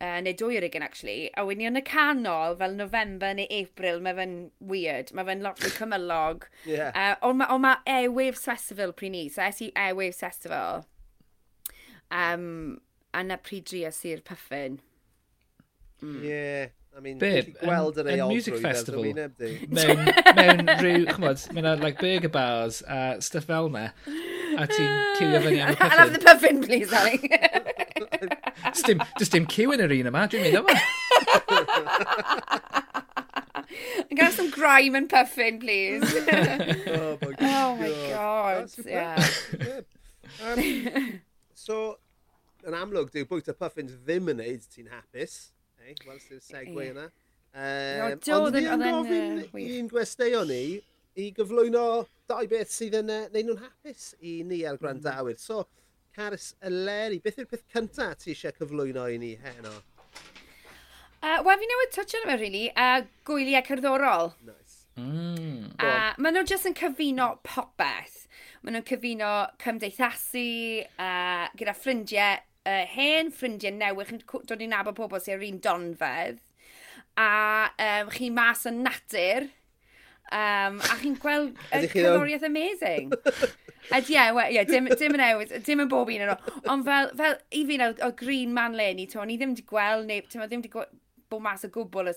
[0.00, 4.00] uh, neu dwy o'r ugen actually, a wedyn yn y canol, fel November neu April,
[4.04, 4.34] mae fe'n
[4.72, 6.48] weird, mae fe'n lot fwy cymylog.
[6.68, 6.90] yeah.
[6.94, 10.84] Uh, ond mae ma Airwaves Festival pryn ni, so es i Airwaves Festival,
[12.10, 12.80] um,
[13.14, 14.80] a na pryd drias i'r pyffin.
[16.02, 16.20] Mm.
[16.24, 16.68] Yeah.
[16.96, 20.00] I mean, Be, gweld yr eol music festival mewn,
[20.34, 23.84] mewn rhyw, chmod, mewn like burger bars a stuff fel me.
[24.58, 25.86] A ti'n cilio fyny am y puffin.
[25.92, 27.20] I'll have the puffin, please, Ali.
[28.20, 30.74] Does dim, just dim cyw yn yr un yma, dwi'n mynd yma.
[34.10, 36.02] I'm going some grime and puffin, please.
[36.90, 37.46] Oh, oh my god.
[37.50, 39.26] Oh my god, yeah.
[40.44, 41.20] um,
[41.54, 41.76] so,
[42.66, 45.36] yn amlwg, dyw bwyta puffins ddim yn neud ti'n hapus.
[45.80, 47.06] Hey, Wel, sy'n segwe yna.
[47.50, 50.80] Um, ond ni yn gofyn un gwesteion ni
[51.18, 51.84] i gyflwyno
[52.30, 54.84] dau beth sydd yn uh, neud nhw'n hapus i ni a'r hmm.
[54.84, 55.38] grandawyr.
[55.40, 55.64] So,
[56.16, 59.72] Caris Eleri, beth yw'r peth cyntaf ti eisiau cyflwyno i ni heno?
[61.20, 64.32] Uh, Wel, fi newid touch arno fe, really, uh, gwyliau cerddorol.
[64.46, 64.78] Nice.
[64.98, 68.24] Mm, uh, maen nhw jyst yn cyfuno popeth.
[68.64, 70.46] Maen nhw'n cyfuno cymdeithasu,
[70.96, 75.62] uh, gyda ffrindiau uh, hen, ffrindiau newydd, chi'n dod i'n nabod pobl sy'n yr un
[75.64, 76.42] donfedd.
[77.20, 77.30] A
[77.86, 79.50] um, chi mas yn natur,
[80.30, 83.10] Um, a chi'n gweld y cerddoriaeth amazing.
[83.90, 86.50] Ydy, ie, yeah, yeah, dim, dim yn newid, dim yn bob un yn ôl.
[86.70, 90.06] Ond fel, fel i fi nawr, o Green Man Lenny, to, ni ddim wedi gweld
[90.06, 90.70] neu, ti'n ddim wedi
[91.30, 92.14] bod mas o gwbl y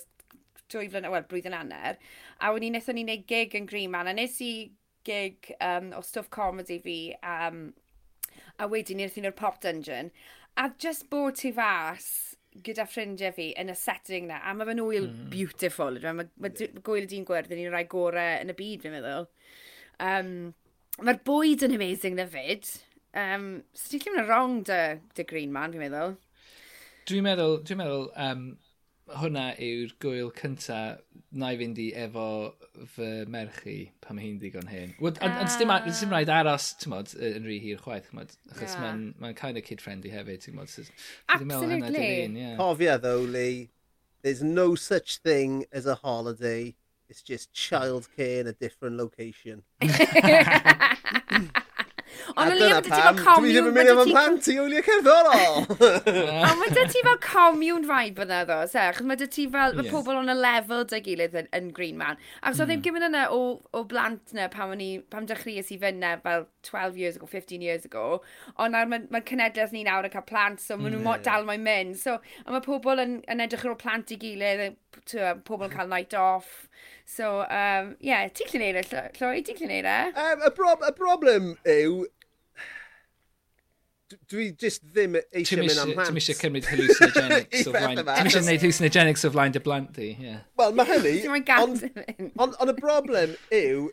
[0.69, 1.97] dwy flynedd, wel, blwyddyn anner.
[2.37, 4.53] A wedyn nethon ni wneud gig yn Green Man, a nes i
[5.07, 7.65] gig um, o stuff comedy fi, um,
[8.61, 10.13] a wedyn ni wrthyn o'r Pop Dungeon.
[10.57, 14.83] A just bod ti fas, gyda ffrindiau fi yn y setting na, a mae fe'n
[14.83, 15.29] wyl mm.
[15.33, 15.99] beautiful.
[16.03, 18.95] Mae, ma, mae gwyl y dyn gwerth yn un rai gorau yn y byd, fi'n
[18.97, 19.29] meddwl.
[20.03, 20.35] Um,
[21.01, 22.67] Mae'r bwyd yn amazing na fyd.
[23.17, 24.81] Um, so ti'n lle wrong dy,
[25.17, 26.13] dy Green Man, fi'n meddwl.
[27.09, 28.43] Dwi'n meddwl, dwi'n meddwl um,
[29.19, 30.79] hwnna yw'r gwyl cynta
[31.33, 32.25] na i fynd i efo
[32.95, 34.93] fy merch i pan mae hi'n digon hen.
[35.01, 35.57] Ond ah.
[35.59, 38.83] dim, dim rhaid aros, ti'n modd, yn rhy hir chwaith, mod, achos yeah.
[38.85, 40.73] mae'n ma kind of kid-friendly hefyd, ti'n modd.
[41.33, 42.07] Absolutely.
[42.39, 42.55] Yeah.
[42.61, 43.69] Cofia, though, Lee,
[44.21, 46.75] there's no such thing as a holiday.
[47.09, 49.63] It's just childcare in a different location.
[52.33, 53.43] Ond o'n i am fel commune...
[53.43, 55.57] Dwi ddim yn mynd am y plant i wyliau cerddorol!
[56.47, 58.85] Ond mae dyty fel commune vibe yna ddo, se?
[58.97, 59.75] Chos mae ti fel...
[59.77, 62.21] Mae pobl o'n y lefel dy gilydd yn, yn Green Man.
[62.41, 62.71] Ac so mm.
[62.71, 63.41] ddim gymryd yna o,
[63.75, 67.87] o blant na pam, ni, pam dechreuais i fyna fel 12 years ago, 15 years
[67.89, 68.07] ago.
[68.57, 71.25] Ond nawr mae cenedlaeth ni nawr yn cael plant, so maen nhw'n mm.
[71.27, 71.99] dal mae'n mynd.
[71.99, 72.17] So,
[72.49, 74.77] mae pobl yn, yn edrych ar ôl plant i gilydd,
[75.47, 76.67] pobl yn cael night off.
[77.05, 78.83] So, um, yeah, ti'n llun eira,
[79.19, 79.95] Lloi, ti'n llun eira?
[80.15, 82.03] Um, y, brob y broblem yw,
[84.31, 86.09] dwi just ddim eisiau mynd am hant.
[86.09, 87.99] Ti'n eisiau cymryd hallucinogenics o flaen...
[87.99, 90.37] Ti'n eisiau gwneud hallucinogenics o flaen dy blant di, ie.
[90.59, 91.17] Wel, mae hynny...
[92.43, 93.89] Ond y broblem yw,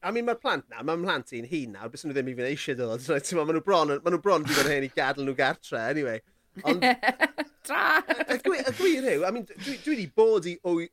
[0.00, 2.78] I mean, mae'r plant na, mae'r plant i'n hun nawr, bys nhw ddim even eisiau
[2.78, 3.04] dod.
[3.08, 6.22] Mae nhw bron, ma nhw bron wedi bod hen i gadw nhw gartre, anyway.
[6.68, 6.84] Ond...
[7.68, 8.00] Tra!
[8.32, 10.88] Y gwir yw, I mean, dwi, dwi wedi bod i, wy,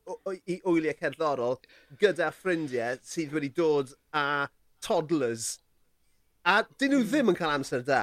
[0.51, 1.55] i wyliau cerddorol
[2.01, 4.47] gyda ffrindiau sydd wedi dod a
[4.83, 5.57] toddlers.
[6.47, 8.01] A dyn nhw ddim yn cael amser da.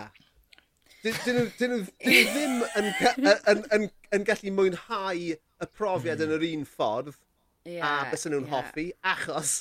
[1.04, 5.70] Dyn nhw, dyn nhw, dyn nhw ddim yn, yn, yn, yn, yn gallu mwynhau y
[5.76, 6.26] profiad mm.
[6.26, 7.14] yn yr un ffordd
[7.64, 8.50] yeah, a bys nhw'n yeah.
[8.52, 9.54] hoffi, achos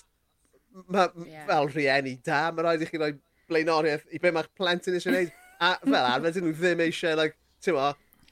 [0.87, 1.45] ma, yeah.
[1.47, 3.13] fel rhieni da, mae rhaid i chi roi
[3.51, 5.39] blaenoriaeth i be mae'ch plentyn eisiau gwneud.
[5.63, 7.79] A fel arfer, dyn nhw ddim eisiau like, ti'n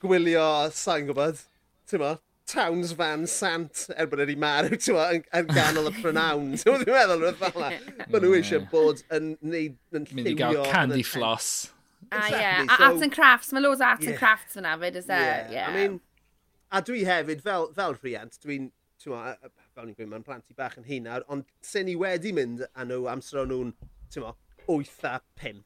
[0.02, 1.42] gwylio, sa'n gwybod,
[1.90, 2.06] ti'n
[2.52, 6.74] Towns Van Sant, er bod wedi marw, ti'n ma, yn, yn ganol y prynawn, Ti'n
[6.74, 8.08] ma, dwi'n meddwl rhywbeth fel yna.
[8.12, 9.78] Mae nhw eisiau bod yn neud...
[9.96, 10.18] Yn lliwio.
[10.18, 11.70] Mynd i gael candy floss.
[12.10, 12.42] Ah, exactly.
[12.42, 12.66] yeah.
[12.66, 14.12] A so, arts and crafts, mae loads arts yeah.
[14.12, 15.48] and crafts yna fyd, is there?
[15.48, 15.56] Yeah.
[15.56, 15.70] yeah.
[15.70, 16.00] I mean,
[16.72, 18.68] a dwi hefyd, fel, fel rhiant, dwi'n,
[19.00, 19.36] ti'n ma,
[19.72, 22.66] fel ni'n gweud, mae'n plant i bach yn hun nawr, ond sy'n ni wedi mynd
[22.68, 23.76] â nhw amser o'n nhw'n,
[24.12, 24.36] ti'n ma,
[24.68, 25.64] 8 a 5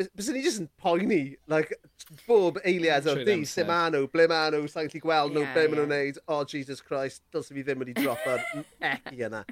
[0.00, 1.76] Bys ni jyst yn poeni, like,
[2.24, 5.64] bob eiliad o'r di, lle ma nhw, ble ma nhw, sa'n gallu gweld nhw, be
[5.68, 8.40] ma nhw'n neud, oh Jesus Christ, dylse fi ddim wedi drop ar
[8.92, 9.42] eci yna.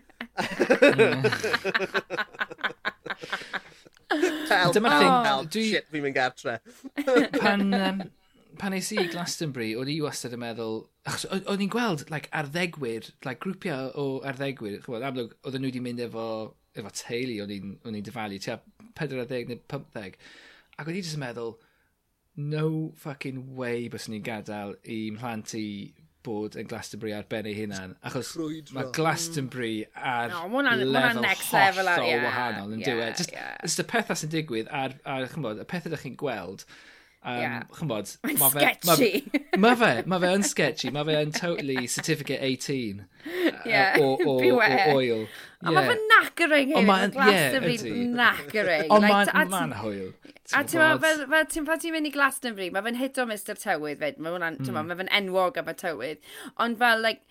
[4.49, 5.67] Help, Dyma help, help, dwi...
[5.75, 6.57] shit, fi'n mynd gartre.
[7.43, 8.01] pan, um,
[8.57, 10.87] pan eis i Glastonbury, o'n i wastad yn meddwl,
[11.43, 16.07] o'n i'n gweld like, arddegwyr, like, grwpiau o arddegwyr, chwbod, amlwg, oedden nhw wedi mynd
[16.09, 16.25] efo
[16.83, 18.59] efo teulu o'n i'n dyfalu, tua
[18.99, 20.19] 40 neu 15.
[20.79, 21.57] Ac o'n i jyst yn meddwl,
[22.39, 25.69] no fucking way bys ni'n gadael i mhlant i
[26.27, 27.97] bod yn Glastonbury ar ben ei hunan.
[28.07, 28.35] Achos
[28.75, 32.85] mae Glastonbury ar no, ma lefel hollol yeah, wahanol yn e?
[32.85, 33.19] yeah, diwedd.
[33.19, 33.57] Just, yeah.
[33.65, 36.67] just y pethau sy'n digwydd ar, ar chymod, y pethau ydych chi'n gweld,
[37.29, 37.63] Um, yeah.
[37.75, 39.25] Chymod, mae'n ma sketchy.
[39.63, 43.99] Mae fe, mae fe yn sketchy, mae fe yn totally certificate 18 uh, yeah.
[43.99, 45.25] o, o, o, o oil.
[45.67, 46.87] Ond mae fe'n knackering hyn.
[46.87, 48.87] mae'n Glastonbury yeah, knackering.
[48.95, 50.13] Ond like, mae'n hwyl.
[50.55, 53.99] A ti'n fel, fel ti'n pan ti'n mynd i Glastonbury, mae fe'n hito Mr Tywydd
[53.99, 54.23] fyd.
[54.23, 54.79] mae mm.
[54.79, 56.23] mae fe'n enwog am y Tywydd.
[56.63, 57.27] Ond fel, like,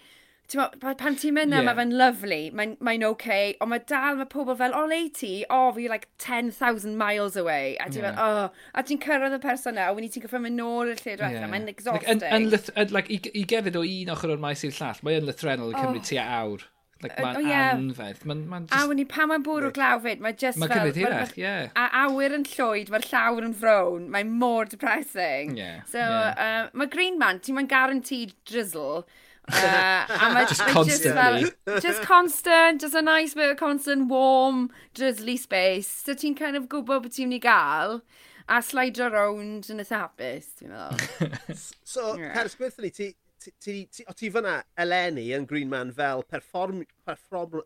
[0.56, 1.64] Mo, pan ti'n mynd yeah.
[1.68, 5.02] mae fe'n lovely, mae'n mae oce, okay, ond mae dal, mae pobl fel, o le
[5.12, 8.16] ti, o, oh, fi like 10,000 miles away, a ti'n yeah.
[8.16, 8.62] fel, oh.
[8.72, 11.36] a ti'n cyrraedd y person na, a wni ti'n cyffro mynd nôl i'r lle diwethaf,
[11.36, 11.52] yeah.
[11.52, 12.24] mae'n exhausting.
[12.24, 12.48] Like, yn,
[12.80, 15.82] yn, like, i, i gefyd o un ochr o'r maes i'r llall, mae'n lythrenol yn
[15.82, 16.10] cymryd oh.
[16.14, 16.68] tua awr.
[17.04, 17.76] Like, mae'n oh, yeah.
[17.76, 18.24] anfedd.
[18.26, 18.74] Ma, ma just...
[18.74, 20.82] A wni, pan mae'n bwrw glaw fyd, mae just ma fel...
[20.88, 21.44] Mae'n gymryd ie.
[21.44, 21.70] Yeah.
[21.78, 25.56] A awyr yn llwyd, mae'r llawr yn frown, mae'n mor depressing.
[25.60, 26.68] Yeah, so, yeah.
[26.68, 29.08] Uh, mae Green Man, ti'n mae'n guaranteed drizzle.
[29.48, 31.44] Uh, a just constantly.
[31.44, 35.88] Just, fel, just constant, just a nice bit of constant, warm, drizzly space.
[35.88, 38.02] So ti'n kind of gwybod beth ti'n mynd i gael
[38.48, 41.56] a slider around yn y hapus, ti'n meddwl.
[41.94, 42.34] so, yeah.
[42.36, 43.10] Caris, beth ni, ti,
[43.48, 47.62] o ti fyna eleni yn Green Man fel perform, perform,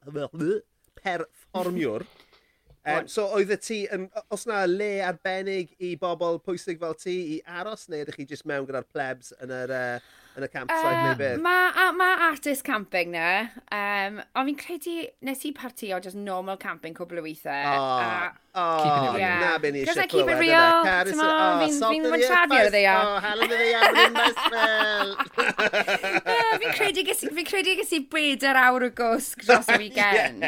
[1.02, 2.06] perfformiwr.
[2.86, 7.40] um, so oedd ti, yn, os na le arbennig i bobl pwysig fel ti i
[7.62, 11.02] aros, neu ydych chi jyst mewn gyda'r plebs yn yr uh, yn y campsite uh,
[11.08, 11.42] neu beth?
[11.44, 13.32] Mae ma, artist camping na,
[13.76, 14.96] um, ond fi'n credu
[15.28, 17.76] nes i parti o just normal camping cwbl o weithiau.
[17.76, 19.40] Oh, uh, oh, yeah.
[19.44, 20.14] na be ni eisiau clywed.
[20.14, 22.96] Keep it real, come on, fi'n mynd siadio ddi o.
[22.96, 25.14] Oh, halen ddi iawn yn mysfel.
[26.62, 27.06] Fi'n credu
[27.38, 30.48] fi credu gysi bedair awr o gwsg dros y weekend.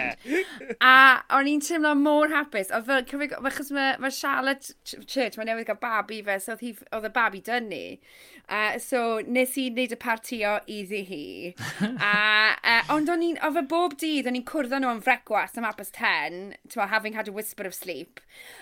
[0.80, 0.96] A
[1.38, 2.72] o'n i'n teimlo mor hapus.
[2.72, 7.14] Oedd fel cyfrig, achos mae Charlotte Church, mae newydd gael babi fe, so oedd y
[7.14, 7.84] babi dynnu.
[8.50, 11.26] Uh, so, nes i wneud y partio iddi hi.
[12.10, 12.16] a,
[12.60, 15.68] uh, ond o'n i'n, o fe bob dydd, o'n i'n cwrdd nhw am frecwas am
[15.70, 18.20] apus 10, to having had a whisper of sleep.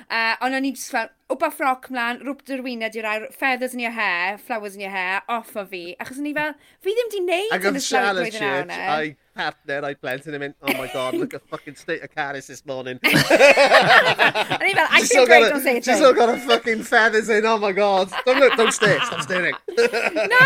[0.08, 3.76] Uh, ond o'n i'n just fel, wba ffroc mlaen, rwp dy'r wyneb i'r air, feathers
[3.78, 5.84] in your hair, flowers in your hair, off o fi.
[6.04, 8.80] Achos ni fel, fi ddim di wneud yn y slag blwyddyn awr na.
[8.98, 12.48] Ac partner o'i plentyn yn mynd, oh my god, look at fucking state of Caris
[12.48, 13.00] this morning.
[13.04, 15.86] and he fel, I feel great, don't say it.
[15.86, 18.12] She's still got her fucking feathers in, oh my god.
[18.26, 19.56] Don't look, don't stare, stop staring.
[19.78, 20.44] na,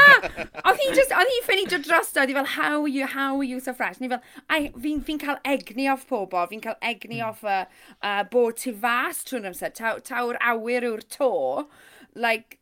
[0.66, 3.32] oedd hi just, oedd hi ffynnu dod drosto, oedd hi fel, how are you, how
[3.40, 4.00] are you so fresh?
[4.00, 4.22] Ni fel,
[4.86, 7.64] fi'n fi cael egni off pobl, fi'n cael egni off uh,
[8.02, 11.68] uh, bod ti fas trwy'n amser, tawr awyr cywir yw'r to,
[12.16, 12.58] like,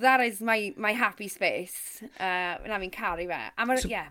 [0.00, 2.02] that is my, my happy space.
[2.18, 3.40] Uh, na fi'n caru fe.
[3.58, 4.08] A ma, so, yeah.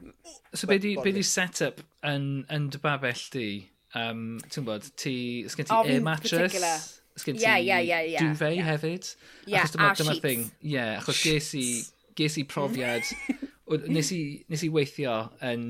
[0.53, 3.49] so be di, be di set-up yn, yn dy babell di?
[3.95, 7.01] Um, ti'n bod, ti, sgen ti air mattress?
[7.15, 8.69] Sgen ti yeah, yeah, yeah, yeah, duvet yeah.
[8.71, 9.11] hefyd?
[9.45, 10.49] Yeah, achos dyma, dyma thing.
[10.61, 11.67] Yeah, achos ges i,
[12.15, 13.07] ges i profiad,
[13.87, 15.69] nes, i, nes i weithio yn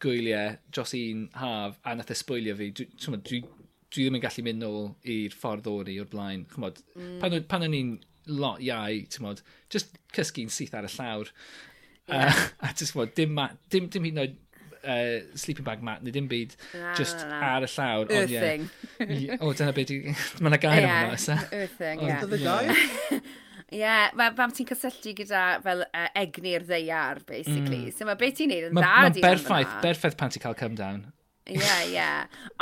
[0.00, 2.70] gwyliau dros un haf a nath e sbwylio fi.
[2.76, 2.88] Dwi,
[3.28, 3.42] dwi,
[3.90, 6.44] dwi ddim yn gallu mynd nôl i'r ffordd o'r i o'r blaen.
[6.52, 7.16] Chymod, mm.
[7.22, 7.96] pan, pan o'n i'n
[8.30, 11.32] lot iau, ti'n modd, just cysgu'n syth ar y llawr.
[12.10, 12.30] Yeah.
[12.30, 14.38] Uh, a just modd, dim, ma, dim, dim hyd yn oed
[14.80, 17.52] uh, sleeping bag mat, neu dim byd, na, just na, na.
[17.56, 18.16] ar y llawr.
[18.20, 18.66] Earthing.
[19.00, 19.42] Yeah.
[19.42, 19.94] o dyna beth,
[20.40, 21.20] mae yna gair yeah, yma.
[21.20, 21.54] E?
[21.62, 22.18] Earthing, ie.
[22.24, 23.22] Dyna gair?
[23.70, 27.84] Ie, mam ti'n cysylltu gyda fel uh, egni'r ddeiar, basically.
[27.84, 27.94] Mm.
[27.94, 30.56] So mae beth ti'n neud yn ma, dda ma di berffaith, berffaith pan ti'n cael
[30.58, 31.04] come down.
[31.50, 32.06] Ie, ie.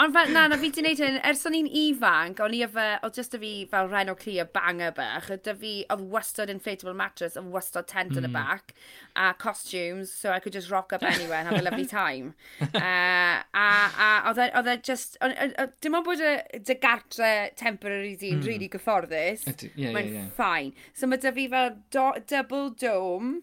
[0.01, 2.85] Ond fel, na, na fi di wneud hyn, ers o'n i'n ifanc, o'n i efo,
[3.05, 6.53] o just y fi fel rhen o cli a banger bach, ydy fi, oedd wastod
[6.53, 8.21] inflatable mattress, oedd wastod tent mm.
[8.23, 8.73] the y bac,
[9.17, 12.35] a costumes, so I could just rock up anywhere and have a lovely time.
[12.63, 15.19] uh, a a oedd e, e just,
[15.85, 18.49] dim ond bod y dy gartre temporary di'n mm.
[18.49, 20.33] really gyfforddus, yeah, yeah, mae'n yeah.
[20.39, 20.73] ffain.
[20.97, 23.39] So mae dy fi fel do, double dome,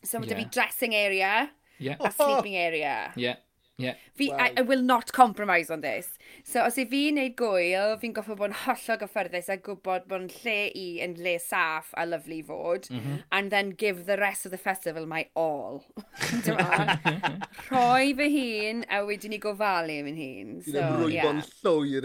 [0.00, 0.34] so mae yeah.
[0.34, 1.34] dy fi dressing area,
[1.78, 2.00] yeah.
[2.00, 3.12] a sleeping area.
[3.16, 3.44] Yeah.
[3.80, 3.94] Yeah.
[4.14, 4.36] Fi, wow.
[4.38, 6.18] I, I, will not compromise on this.
[6.44, 10.20] So os i fi wneud gwyl, fi'n goffo bod yn hollol gyffyrddus a gwybod bod
[10.26, 13.16] yn lle i yn lle saff a lyflu fod, mm -hmm.
[13.32, 15.84] and then give the rest of the festival my all.
[17.70, 20.48] Rhoi fy hun a wedyn ni gofalu am yn hun.
[20.66, 21.50] So, Dwi'n rwybo'n yeah.
[21.62, 22.04] llwyr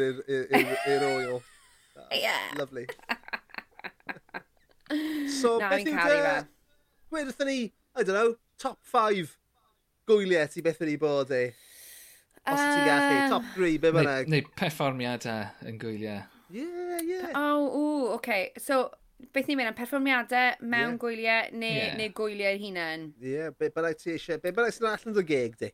[0.95, 1.39] i'r oil.
[1.97, 2.41] Ah, yeah.
[2.57, 2.88] Lovely.
[5.41, 6.43] so, Na, beth yw dy...
[7.15, 9.39] Wyrth ni, I don't know, top 5
[10.09, 11.45] gwyliau ti beth wedi bod e?
[12.45, 14.29] Os uh, ti'n gallu, top 3, be bynnag.
[14.29, 16.21] Neu, neu perfformiadau yn gwyliau.
[16.53, 17.31] Yeah, yeah.
[17.33, 18.19] Oh, o, oce.
[18.19, 18.51] Okay.
[18.61, 18.83] So,
[19.33, 20.99] beth ni'n mynd am perfformiadau mewn yeah.
[21.01, 21.97] gwyliau neu, yeah.
[21.97, 23.09] neu gwyliau hunain?
[23.21, 25.71] Ie, yeah, be bynnag ti eisiau, be bynnag sy'n allan o geg di?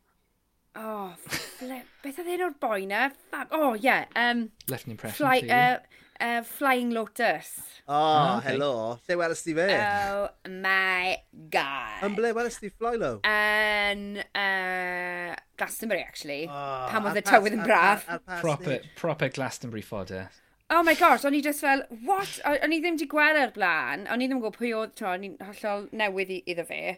[0.80, 1.12] Oh,
[2.04, 3.10] beth oedd hyn o'r boi na?
[3.12, 3.42] E?
[3.52, 4.06] Oh, yeah.
[4.16, 5.76] Um, Left an impression fly, uh,
[6.22, 7.58] uh, Flying Lotus.
[7.88, 8.52] Oh, oh, okay.
[8.52, 9.00] helo.
[9.08, 9.66] Lle welys ti fe?
[9.74, 11.16] Oh my
[11.50, 12.04] god.
[12.06, 13.16] Yn ble welys ti Flylo?
[13.26, 16.44] Yn uh, Glastonbury, actually.
[16.46, 18.06] Oh, Pam oedd y tywydd yn braf.
[18.38, 20.30] Proper, proper Glastonbury fodder.
[20.72, 22.38] Oh my gosh, o'n i just fel, what?
[22.48, 24.06] O'n i ddim wedi gweld ar blaen.
[24.08, 26.96] O'n i ddim yn gwybod pwy oedd, o'n i'n hollol newydd iddo fe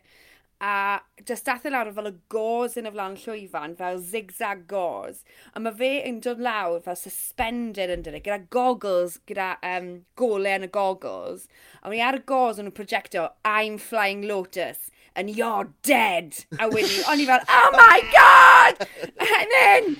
[0.65, 5.21] a just dath e lawr fel y gos yn y flan llwyfan, fel zigzag gos.
[5.53, 10.57] A mae fe yn dod lawr fel suspended yn dydyn, gyda goggles, gyda um, golau
[10.59, 11.45] yn y goggles.
[11.83, 16.33] A mae ar y gos yn y projecto, I'm flying lotus, and you're dead.
[16.57, 18.89] A wedyn, o'n i fel, oh my god!
[19.29, 19.91] And then,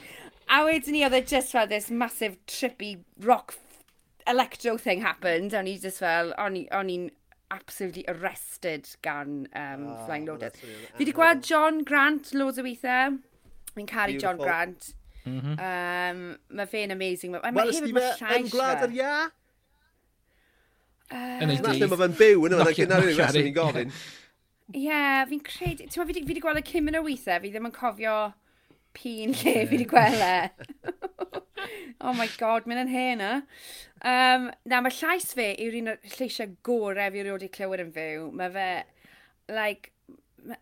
[0.49, 3.59] a wedyn ni, oedd e just fel this massive trippy rock
[4.27, 7.11] electro thing happened, a o'n i just fel, o'n i'n
[7.51, 10.53] absolutely arrested gan um, oh, Flying Lotus.
[10.63, 13.19] Really fi wedi gweld John Grant loads o weithiau.
[13.75, 14.93] Fi'n caru John Grant.
[15.25, 15.57] Mm -hmm.
[15.69, 17.33] um, mae fe'n amazing.
[17.33, 18.37] Mae well, hefyd mae llais.
[18.39, 19.17] Yn gwlad yr ia?
[21.15, 21.89] Yn ei dydd.
[21.89, 23.99] Mae fe'n byw yn yma, gyda'r unig reswm i'n gofyn.
[24.75, 25.89] Ie, fi'n credu...
[25.89, 28.19] Ti'n fi wedi gweld y cym yn y weithiau, fi ddim yn cofio
[28.95, 30.37] pin lle fi wedi gweld e.
[32.01, 33.25] oh my god, mynd yn hen eh?
[33.25, 33.33] na.
[34.05, 38.29] Um, na, mae llais fe yw'r un o'r lleisiau gorau fi wedi clywed yn fyw.
[38.37, 38.69] Mae fe,
[39.53, 39.93] like,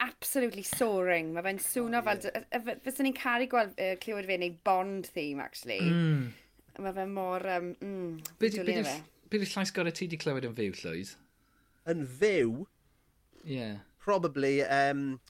[0.00, 1.32] absolutely soaring.
[1.34, 2.46] Mae fe'n swno oh, yeah.
[2.52, 2.78] fel...
[2.84, 5.80] Fyswn ni'n caru gweld, uh, clywed fe neu Bond theme, actually.
[5.82, 6.30] Mm.
[6.84, 7.46] Mae fe mor...
[7.56, 11.14] Um, mm, Be di'r llais gorau ti wedi clywed yn fyw, Llwyd?
[11.88, 12.66] Yn fyw?
[13.48, 13.78] Yeah.
[13.98, 15.20] Probably um,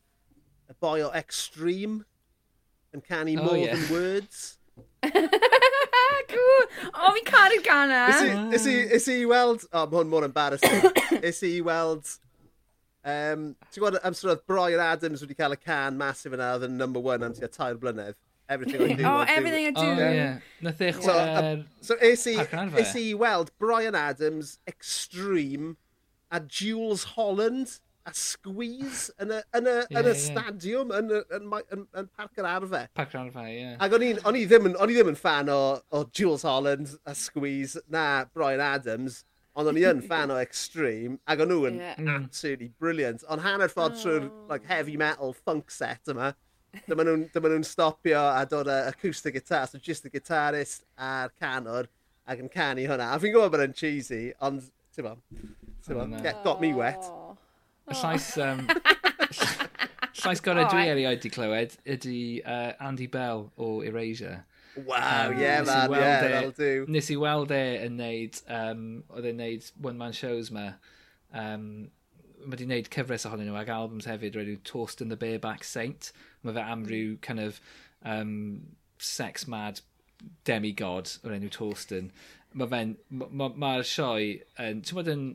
[0.68, 2.02] a boy o Extreme
[2.92, 3.74] yn canu oh, more yeah.
[3.74, 4.58] than words.
[6.32, 6.66] cool.
[6.92, 8.02] O, fi'n caru gana.
[8.54, 9.66] Is i, i weld...
[9.70, 10.90] O, oh, mae hwn mor embarrassing.
[11.30, 12.18] is i weld...
[13.02, 16.76] Um, Ti'n gwybod amser oedd Brian Adams wedi cael y can masif yna oedd yn
[16.78, 18.14] number one am tua tair blynedd.
[18.48, 19.04] Everything I do.
[19.04, 19.86] oh, everything I do.
[19.86, 20.38] Oh, yeah.
[20.60, 22.44] Nath eich so, uh, so is i,
[22.78, 25.76] is i weld Brian Adams, Extreme,
[26.30, 31.02] a Jules Holland a squeeze yn y, yn y, yeah, yn y stadiwm, yeah.
[31.02, 32.80] yn, yn, yn, yn parc yr arfe.
[32.98, 33.58] Parc yr arfe, ie.
[33.60, 33.76] Yeah.
[33.84, 35.60] Ac o'n i, on i, ddim, on i ddim yn fan o,
[35.94, 39.22] o Jules Holland a squeeze na Brian Adams,
[39.54, 41.98] ond o'n i yn fan o Extreme, ac o'n nhw yn yeah.
[42.00, 42.12] Mm.
[42.24, 43.26] absolutely brilliant.
[43.30, 44.02] Ond hanner ffordd oh.
[44.02, 46.32] trwy'r like, heavy metal funk set yma,
[46.88, 51.90] dyma nhw'n nhw stopio a dod y acoustic guitar, so just the guitarist a'r canwr,
[52.26, 53.12] ac yn canu hwnna.
[53.12, 55.18] A fi'n gwybod bod e'n cheesy, ond, ti'n bo,
[55.84, 56.22] ti'n bo, oh, no.
[56.24, 57.02] get, got me wet.
[57.02, 57.21] Oh.
[57.88, 58.30] Y llais...
[58.38, 58.66] Um,
[60.22, 64.44] llais gorau dwi erioed di clywed ydy uh, Andy Bell o Erasure.
[64.76, 66.86] Wow, um, yeah, man, yeah, e, that'll do.
[66.88, 70.70] Nes i weld e yn neud, um, oedd e'n neud one-man shows ma.
[71.36, 71.90] Um,
[72.42, 76.10] mae di wneud cyfres ohonyn nhw ag albums hefyd, rydw Toast and the Bareback Saint.
[76.42, 77.60] Mae fe am ryw kind of
[78.04, 78.32] um,
[78.98, 79.82] sex-mad
[80.48, 82.10] demigod o'r enw Torsten.
[82.56, 85.26] Mae fe'n, mae'r ma, ma, ma sioe, um, ti'n bod yn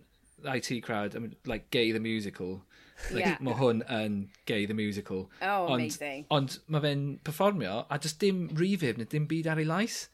[0.43, 2.61] IT crowd, I mean, like Gay the Musical.
[3.11, 3.37] Like, yeah.
[3.45, 4.19] Mae hwn yn
[4.49, 5.29] Gay the Musical.
[5.41, 6.25] Oh, ond, amazing.
[6.33, 10.07] Ond mae fe'n performio a just dim rifib neu dim byd ar ei lais.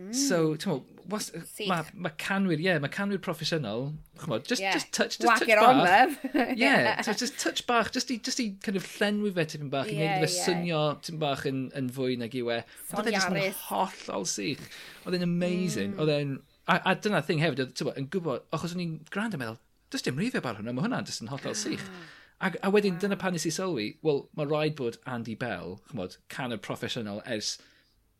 [0.00, 0.14] Mm.
[0.16, 3.90] So, ti'n meddwl, mae ma canwyr, ie, yeah, mae canwyr proffesiynol,
[4.22, 4.72] chwm just, yeah.
[4.72, 5.74] just touch, just Whack touch it bach.
[5.74, 6.16] On, love.
[6.56, 9.90] yeah, so just touch bach, just i, just i kind of llenwi fe tipyn bach,
[9.92, 10.46] yeah, i wneud fe yeah.
[10.46, 12.60] swnio tipyn bach yn, yn fwy nag i we.
[12.94, 14.62] Oedd e'n just hollol sych.
[15.04, 15.92] Oedd e'n amazing.
[15.92, 16.00] Mm.
[16.00, 19.36] Oedd e'n, a, a dyna'r thing hefyd, oedd, ti'n yn gwybod, achos o'n i'n grand
[19.36, 19.60] yn meddwl,
[19.90, 21.58] Does dim rifio about hwnna, mae hwnna'n just yn hollol ah.
[21.58, 21.82] sych.
[22.40, 23.02] A, a wedyn, wow.
[23.02, 27.20] dyna pan nes i sylwi, wel, mae rhaid bod Andy Bell, chymod, can y proffesiynol
[27.26, 27.56] ers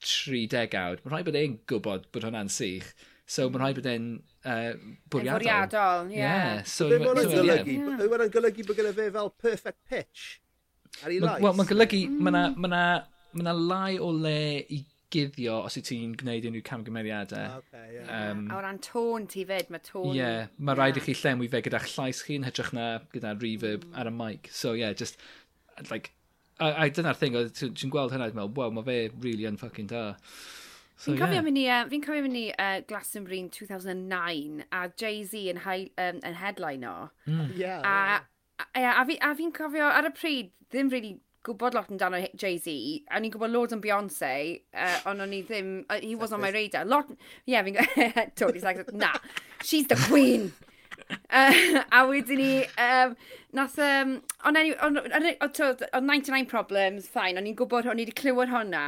[0.04, 2.90] 30 awd, mae rhaid bod e'n gwybod bod hwnna'n sych.
[3.30, 4.74] So mae rhaid bod e'n uh,
[5.14, 5.46] bwriadol.
[5.46, 6.18] Bwriadol, ie.
[6.18, 6.44] Yeah.
[6.58, 6.62] yeah.
[6.68, 7.78] So, Be mae'n golygu?
[7.78, 10.26] Yw hwnna'n golygu bod gyda fe fel perfect pitch?
[11.04, 11.40] Ar ei lais?
[11.46, 13.68] Wel, mae'n golygu, mae yna ma mm.
[13.70, 14.82] lai o le i
[15.14, 17.58] guddio os wyt ti'n gwneud unrhyw camgymeriadau.
[17.60, 18.30] Okay, yeah.
[18.30, 18.54] um, yeah.
[18.54, 20.12] A o ran tôn ti fed, mae tôn...
[20.12, 20.78] Ie, yeah, mae yeah.
[20.78, 23.98] rhaid i chi llenwi fe gyda'ch llais chi'n hytrach na gyda reverb mm.
[24.00, 24.50] ar y mic.
[24.54, 25.20] So yeah, just,
[25.90, 26.12] like,
[26.58, 30.04] a, a dyna'r thing, ti'n gweld hynna, meddwl, wow, mae fe really yn fucking da.
[31.00, 31.46] So, fi'n cofio yeah.
[31.46, 36.36] mynd i, uh, fi'n cofio mynd i uh, Glastonbury 2009 a Jay-Z yn, um, yn
[36.42, 36.96] headline o.
[37.26, 37.56] Mm.
[37.56, 38.20] Yeah, a, yeah.
[38.60, 42.72] A, a, a fi'n fi cofio ar y pryd, ddim really gwybod lot amdano Jay-Z,
[43.08, 44.32] a ni'n gwybod loads am Beyoncé,
[44.74, 46.84] uh, ond o'n i ddim, uh, he was on my radar.
[46.84, 47.14] Lot,
[47.46, 49.14] yeah, fi'n gwybod, totally like, na,
[49.62, 50.52] she's the queen.
[51.30, 53.16] Uh, a wedyn ni, um,
[53.56, 58.14] nath, um, ond anyway, on, on, 99 Problems, fine, o'n i'n gwybod, o'n i wedi
[58.20, 58.84] clywed hwnna.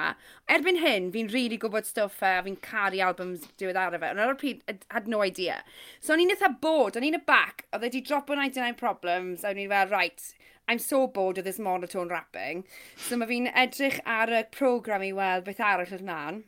[0.53, 4.37] Erbyn hyn, fi'n really gwybod stwff a fi'n caru albums diwedd ar fe, ond ar
[4.37, 5.63] y pryd, had no idea.
[6.05, 9.55] So o'n i'n eitha bod, o'n i'n y bac, oedd wedi dropo 99 Problems, a
[9.55, 10.33] o'n i'n fel, right,
[10.73, 12.65] I'm so bored of this monotone rapping.
[12.97, 16.45] So mae fi'n edrych ar y program i weld beth arall o'r nan.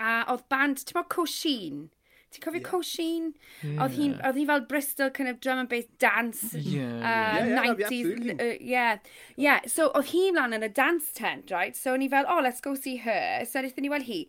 [0.00, 1.82] A oedd band, ti'n meddwl Cosheen?
[2.32, 2.70] Ti'n cofio yeah.
[2.70, 3.26] Cosheen?
[3.60, 3.82] Yeah.
[3.84, 6.54] Oedd hi fel Bristol kind of drum and bass dance.
[6.54, 8.40] Yeah, uh, yeah, 90s.
[8.40, 9.04] Uh, yeah,
[9.36, 9.60] yeah.
[9.68, 11.76] So oedd hi lan yn y dance tent, right?
[11.76, 13.44] So o'n i fel, oh, let's go see her.
[13.44, 14.22] So wnaethon ni weld hi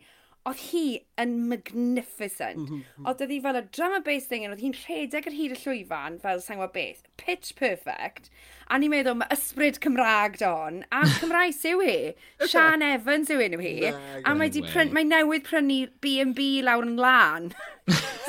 [0.50, 0.88] oedd hi
[1.22, 2.60] yn magnificent.
[2.60, 3.06] Mm -hmm.
[3.08, 6.60] Oedd hi fel y drama-based thing, oedd hi'n rhedeg ar hyd y llwyfan, fel sa'n
[6.60, 8.28] gwybod beth, pitch perfect,
[8.68, 11.98] a ni'n meddwl mae ysbryd Cymraeg don, a Cymraes yw hi.
[12.44, 17.52] Sian Evans yw enw hi, a mae, pryn, mae newydd prynu B&B lawr yn lan.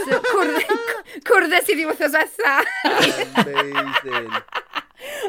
[0.04, 0.22] so,
[1.26, 2.56] cwrdd sydd i wythnos wetha.
[3.42, 4.30] Amazing.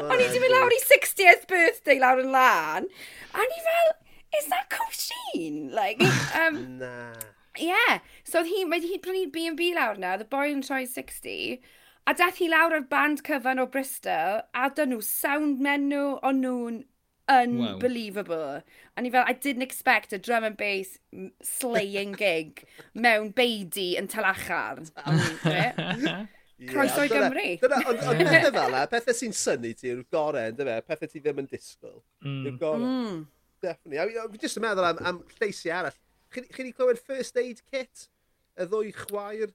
[0.06, 2.90] O'n i wedi mynd lawr i 60th birthday lawr yn lan,
[3.34, 3.96] a ni fel,
[4.40, 5.72] is that Cosine?
[5.72, 6.02] Like,
[6.40, 7.14] um, nah.
[7.58, 8.00] Yeah.
[8.24, 11.60] So oedd hi, mae hi prynu B&B lawr na, the boy yn troi 60,
[12.06, 16.42] a dath hi lawr ar band cyfan o Bristol, a dyn nhw sound menu o'n
[16.44, 16.84] nhw'n
[17.28, 18.36] unbelievable.
[18.36, 18.62] Wow.
[18.96, 20.98] A ni fel, I didn't expect a drum and bass
[21.42, 22.64] slaying gig
[22.94, 24.84] mewn beidi yn talachar.
[26.66, 27.48] Croeso i Gymru.
[27.68, 31.42] Ond pethau fel e, pethau sy'n syni ti yw'r gorau, ynddo fe, pethau ti ddim
[31.42, 31.98] yn disgwyl.
[32.24, 32.46] Mm.
[32.46, 32.86] Yw'r gorau.
[32.86, 33.18] Mm
[33.62, 34.00] definitely.
[34.00, 35.96] I mean, just yn meddwl am, am lleisi arall.
[36.32, 38.08] Chi wedi clywed First Aid Kit?
[38.56, 39.52] Y ddwy chwaer?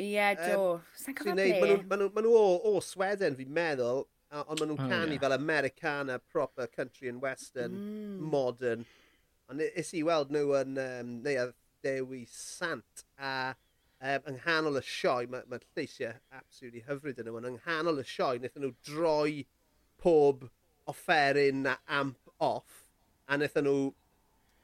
[0.00, 0.60] Ie, yeah, do.
[0.74, 1.76] Um, Sa'n cofio ble?
[1.90, 5.22] Maen nhw, o, o Sweden, fi'n meddwl, ond maen nhw'n oh, canu yeah.
[5.22, 8.30] fel Americana, proper country and western, mm.
[8.32, 8.86] modern.
[9.50, 11.50] Ond e, is i weld nhw yn um, neu a
[11.84, 17.38] Dewi Sant a um, yng nghanol y sioe, mae ma lleisiau absolutely hyfryd yn nhw,
[17.38, 19.42] ond yng nghanol y sioe wnaethon nhw droi
[20.02, 20.48] pob
[20.90, 22.81] offeryn a amp off
[23.32, 23.76] a wnaethon nhw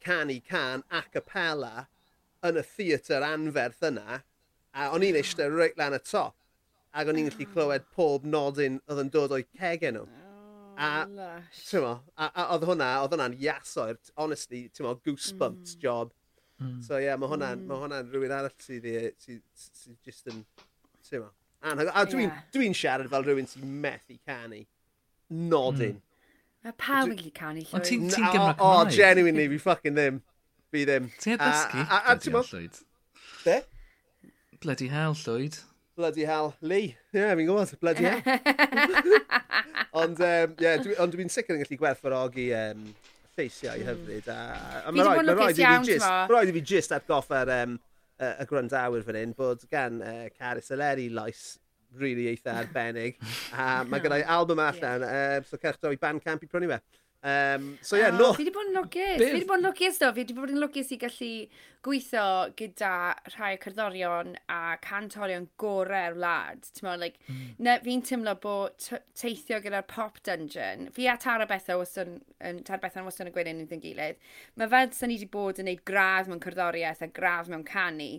[0.05, 1.87] canu can a capella
[2.45, 4.21] yn y theatr anferth yna,
[4.77, 6.37] a o'n i'n eistedd reit lan y top,
[6.93, 10.05] ac o'n i'n gallu clywed pob nodyn oedd yn dod o'i cegen nhw.
[10.07, 11.07] Oh, a,
[11.83, 15.83] mo, a, a oedd hwnna, oedd hwnna'n iasoer, honestly, ti'n mo, goosebumps mm.
[15.83, 16.13] job.
[16.63, 16.79] Mm.
[16.87, 17.75] So ie, yeah, mae hwnna'n mm.
[17.83, 18.87] hwnna rhywun arall sydd
[19.19, 20.45] sy, sy just yn,
[21.09, 22.43] ti'n mo, A, A dwi'n yeah.
[22.55, 24.61] dwi siarad fel rhywun sy'n methu canu.
[25.29, 25.97] Nodyn.
[25.99, 26.05] Mm.
[26.67, 27.75] Mae pawb yn gallu canu llwyd.
[27.79, 30.21] Ond ti'n ti Gymraeg O, oh, genuinely, fi fucking ddim.
[30.75, 31.09] Fi ddim.
[31.23, 31.85] Ti'n dysgu?
[31.85, 32.81] A, a, a, llwyd.
[33.45, 33.59] Be?
[34.65, 35.61] Bloody hell, llwyd.
[35.99, 36.55] Bloody hell.
[36.61, 36.97] Lee.
[37.15, 37.77] Ie, yeah, fi'n gwybod.
[37.83, 38.23] Bloody hell.
[40.03, 42.83] ond, um, yeah, dwi, ond dwi'n sicr yn gallu gwerthfarogi um,
[43.39, 43.89] lleisiau mm.
[43.93, 44.33] hyfryd.
[44.35, 47.79] A, a, a mae rhaid i fi just jyst atgoffa'r um,
[48.19, 51.53] y gwrandawyr fan hyn bod gan uh, Caris Eleri lais
[51.97, 53.19] really eitha arbennig.
[53.59, 55.39] A mae gyda'i album allan, yeah.
[55.39, 56.81] uh, so cerch droi Bandcamp i prynu fe.
[57.21, 58.27] Um, so ie, yeah, oh, no.
[58.37, 59.17] Fi wedi bod yn lwcus.
[59.19, 60.11] Fi wedi bod yn lwcus do.
[60.15, 61.31] Fi wedi bod yn lwcus i gallu
[61.83, 62.27] gweithio
[62.59, 62.93] gyda
[63.33, 66.69] rhai cerddorion a cantorion gorau'r wlad.
[67.03, 67.73] Like, mm.
[67.87, 68.87] Fi'n teimlo bod
[69.19, 70.93] teithio gyda'r pop dungeon.
[70.95, 74.23] Fi a Tara Betha wastad um, Tara Betha wastad yn gweud yn gilydd.
[74.55, 78.13] Mae fel sy'n ni wedi bod yn gwneud gradd mewn cerddoriaeth a gradd mewn canu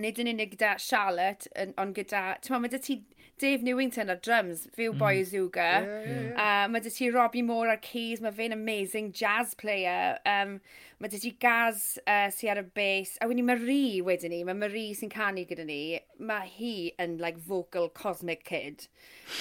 [0.00, 1.48] nid yn unig gyda Charlotte,
[1.80, 3.02] ond gyda, ti'n mae dy ti
[3.42, 5.24] Dave Newington ar drums, fe yw mm.
[5.26, 5.66] Zuga.
[5.82, 6.38] Yeah, yeah.
[6.38, 10.18] Uh, mae dy ti Robbie Moore ar keys, mae fe'n amazing jazz player.
[10.28, 10.60] Um,
[11.02, 14.58] mae dy ti Gaz uh, sy'n ar y bass, a wedyn Marie wedyn ni, mae
[14.58, 15.80] Marie sy'n canu gyda ni.
[16.22, 18.86] Mae hi yn like vocal cosmic kid.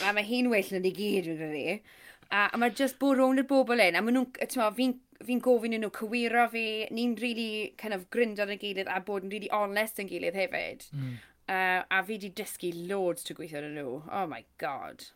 [0.07, 1.79] a mae hi'n well yn ei gyd, gyda ni.
[2.31, 4.97] A, a mae just bod rownd y bobl un, a maen nhw'n, ti'n fi'n
[5.27, 9.27] fi'n gofyn nhw cywiro fi, ni'n really kind of gryndo yn y gilydd a bod
[9.27, 10.87] yn really onest yn gilydd hefyd.
[10.95, 11.17] Mm.
[11.51, 13.97] Uh, a fi wedi dysgu loads trwy gweithio yn nhw.
[14.07, 15.07] Oh my god.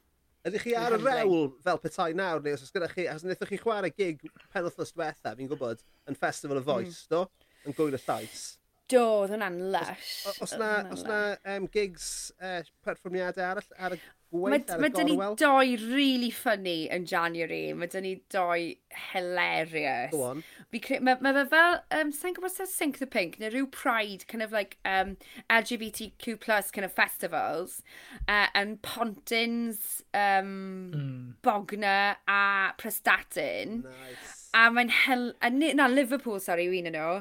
[0.46, 3.50] Ydych chi ar y rewl fel petai nawr, neu os oes gyda chi, as wnaethoch
[3.50, 4.22] chi chwarae gig
[4.54, 5.82] penwthnos diwetha, fi'n gwybod,
[6.12, 6.68] yn Festival y mm.
[6.68, 7.16] Voice, mm.
[7.16, 7.50] do?
[7.66, 8.44] Yn gwyl y llais.
[8.92, 10.10] Do, oedd hwnna'n lush.
[10.30, 11.20] Os, os na, os na
[11.56, 13.98] um, gigs uh, perfformiadau arall ar y
[14.30, 14.84] gweith, ar y gorwel?
[14.84, 17.74] Mae dyn ni doi really funny yn January.
[17.74, 18.76] Mae dyn ni doi
[19.12, 20.12] hilarious.
[20.14, 20.44] Go on.
[20.70, 24.46] Mae ma ma fel, um, sa'n gwybod sa'n Sink the Pink, neu rhyw Pride, kind
[24.46, 25.16] of like um,
[25.50, 27.82] LGBTQ plus kind of festivals,
[28.28, 31.34] e, uh, and Pontins, um, mm.
[31.42, 33.82] Bogner a Prestatyn.
[33.82, 34.46] Nice.
[34.54, 35.34] A mae'n hel...
[35.42, 37.18] Na, Liverpool, sorry, yw un yn nhw.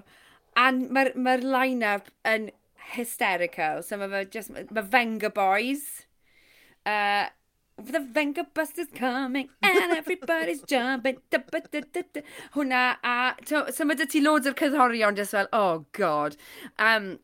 [0.56, 2.50] A mae'r ma, line-up yn
[2.94, 3.82] hysterical.
[3.82, 6.06] So mae fe just, mae Venga Boys.
[6.86, 7.26] Uh,
[7.76, 11.16] The Venga Bus is coming and everybody's jumping.
[11.30, 12.20] Da, ba, da, da, da.
[12.54, 16.36] Hwna, a to, so mae dy ti loads o'r cyddorion just fel, oh god.
[16.78, 17.18] Um,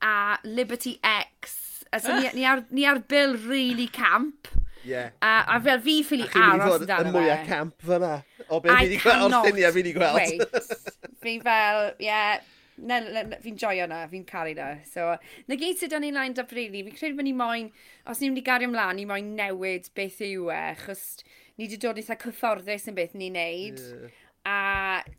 [0.00, 1.82] a Liberty X.
[1.92, 4.46] A so ni, ni, ar, ni ar bil really camp.
[4.84, 5.10] Yeah.
[5.20, 7.08] A, a fel fi ffili aros dan fe.
[7.08, 8.12] Yn mwyaf camp fyna.
[8.46, 10.20] O beth fi wedi gweld, lluniau fi wedi gweld.
[10.20, 10.78] Wait.
[11.24, 12.38] Fi fel, yeah,
[13.42, 14.70] fi'n joio na, fi'n caru na.
[14.88, 15.10] So,
[15.48, 17.72] na gyd sydd o'n i'n lined up really, fi'n credu bod ni moyn,
[18.06, 21.04] os ni'n mynd i gario ymlaen, ni moyn newid beth yw e, chos
[21.58, 23.80] ni wedi dod eitha cyfforddus yn beth ni'n neud.
[23.82, 24.24] Yeah.
[24.48, 24.58] A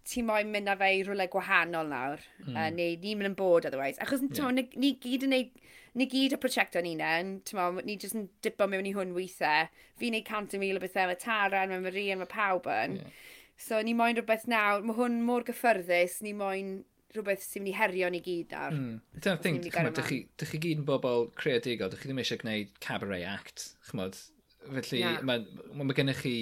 [0.07, 2.53] ti moyn mynd â fe i rhywle gwahanol nawr, mm.
[2.55, 3.99] uh, neu ni'n mynd yn bod otherwise.
[4.01, 4.53] Achos yeah.
[4.55, 5.59] ni, ni gyd yn neud,
[5.99, 7.33] ni gyd y prosiect o'n unen,
[7.83, 9.67] ni jyst yn dipo mewn i hwn weithiau.
[9.99, 13.01] Fi'n neud cant y mil o bethau, mae Taran, mae Marie, mae pawb yn.
[13.01, 13.19] Yeah.
[13.59, 16.77] So ni moyn rhywbeth nawr, mae hwn mor gyffyrddus, ni moyn
[17.15, 18.75] rhywbeth sy'n mynd i herio ni gyd ar.
[18.75, 18.99] Mm.
[19.17, 23.25] Dyna'r thing, dych chi, chi gyd yn bobl creadigol, dych chi ddim eisiau gwneud cabaret
[23.29, 24.19] act, chymod.
[24.69, 25.21] Felly yeah.
[25.25, 26.35] mae ma, ma gennych chi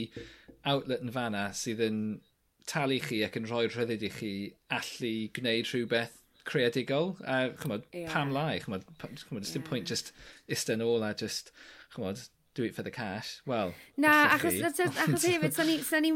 [0.67, 1.99] outlet yn fanna sydd yn
[2.67, 4.31] talu chi ac yn rhoi rhyddid i chi
[4.77, 7.13] allu gwneud rhywbeth creadigol.
[7.23, 8.11] A chymod, yeah.
[8.11, 9.53] pam lai, chymod, chymod, yeah.
[9.53, 10.11] dim pwynt just
[10.47, 11.53] isten ôl a just,
[11.95, 12.27] chymod,
[12.57, 13.41] do it for the cash.
[13.45, 16.11] Wel, Na, achos, achos hefyd, so ni, so ni,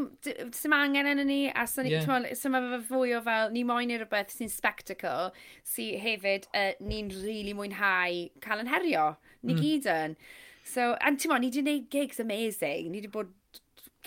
[0.57, 2.07] sy'n angen yn ni, a so ni, yeah.
[2.37, 5.29] sy'n ma fwy o fel, ni moyn i rhywbeth sy'n spectacle,
[5.67, 9.05] sy hefyd uh, ni'n rili really mwynhau cael yn herio,
[9.45, 9.61] ni mm.
[9.61, 10.17] gyd yn.
[10.65, 13.29] So, and ti'n mo, ni wedi gwneud gigs amazing, ni wedi bod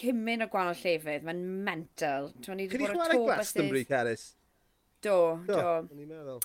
[0.00, 2.32] cymyn o gwahanol llefydd, mae'n mental.
[2.42, 4.32] Ti'n ni wedi bod o'r to Glastonbury, Caris?
[5.04, 5.16] Do,
[5.46, 5.62] do.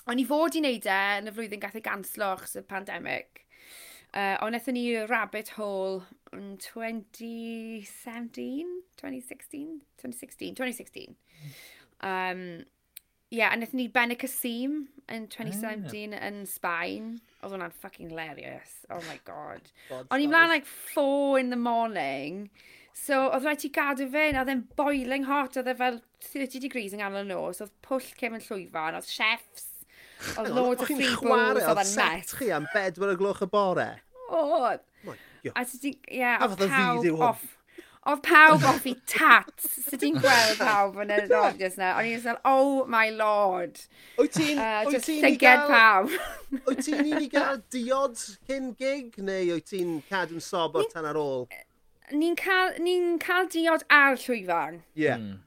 [0.06, 3.46] O'n i fod i wneud e yn y flwyddyn gath ei ganslo achos y pandemig.
[4.10, 6.02] Uh, ond wnaethon ni Rabbit Hole
[6.34, 7.86] yn 2017,
[8.98, 11.14] 2016, 2016, 2016.
[12.02, 12.66] Um,
[13.30, 16.26] yeah, a wnaethon ni Ben y Casim yn 2017 yeah.
[16.26, 17.22] yn Sbaen.
[17.40, 18.82] Oedd hwnna'n fucking hilarious.
[18.90, 19.62] Oh my god.
[20.02, 22.50] O'n i'n mlaen like 4 in the morning.
[22.98, 26.02] So, oedd rhaid ti gadw fe, oedd e'n boiling hot, oedd e fel
[26.32, 29.69] 30 degrees yng nghanol y nos, oedd pwll cefn llwyfan, oedd chefs
[30.40, 32.34] Oedd loads o free balls oedd yn net.
[32.36, 33.88] chi am bedwyr y gloch y bore?
[34.28, 34.84] Oedd.
[35.56, 37.46] A sydd di, ie, oedd pawb off.
[38.08, 39.54] Oedd pawb off i tat.
[39.60, 41.94] Sydd ti'n gweld pawb yn yr audience na.
[42.00, 43.80] O'n i'n fel, oh my lord.
[44.20, 44.60] Wyt ti'n...
[44.60, 46.12] Uh, just llyged pawb.
[46.68, 48.16] Wyt ti'n i gael diod
[48.48, 49.16] cyn gig?
[49.20, 51.46] Neu wyt ti'n cadw'n sobor tan ar ôl?
[52.10, 54.82] Ni'n cael, ni cael diod ar llwyfan.
[54.96, 55.06] Ie.
[55.06, 55.20] Yeah.
[55.20, 55.38] Mm.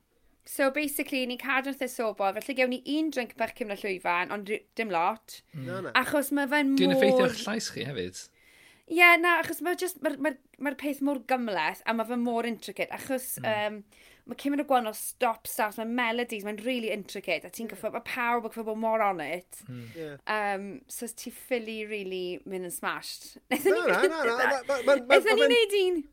[0.45, 4.31] So basically, ni'n cadw wrth y sobol, felly gewn ni un drink bach cymryd llwyfan,
[4.35, 5.39] ond dim lot.
[5.55, 5.91] Mm.
[5.95, 6.81] Achos mae fe'n mor...
[6.81, 8.19] Dwi'n effeithio'ch llais chi hefyd?
[8.91, 12.17] Ie, yeah, na, achos just, mae'r ma, ma, ma peth mor gymleth a mae fe
[12.19, 13.47] mor intricate, achos mm.
[13.53, 13.77] um,
[14.27, 18.03] mae cymryd o gwanol stop start, mae melodies, mae'n really intricate, a ti'n gyffo, mae
[18.07, 19.63] pawb yn gyffo bod mor on it.
[19.69, 19.85] Mm.
[19.95, 20.17] Yeah.
[20.27, 23.37] Um, so ti ffili really mynd yn smashed.
[23.55, 26.03] Nethon ni wneud un?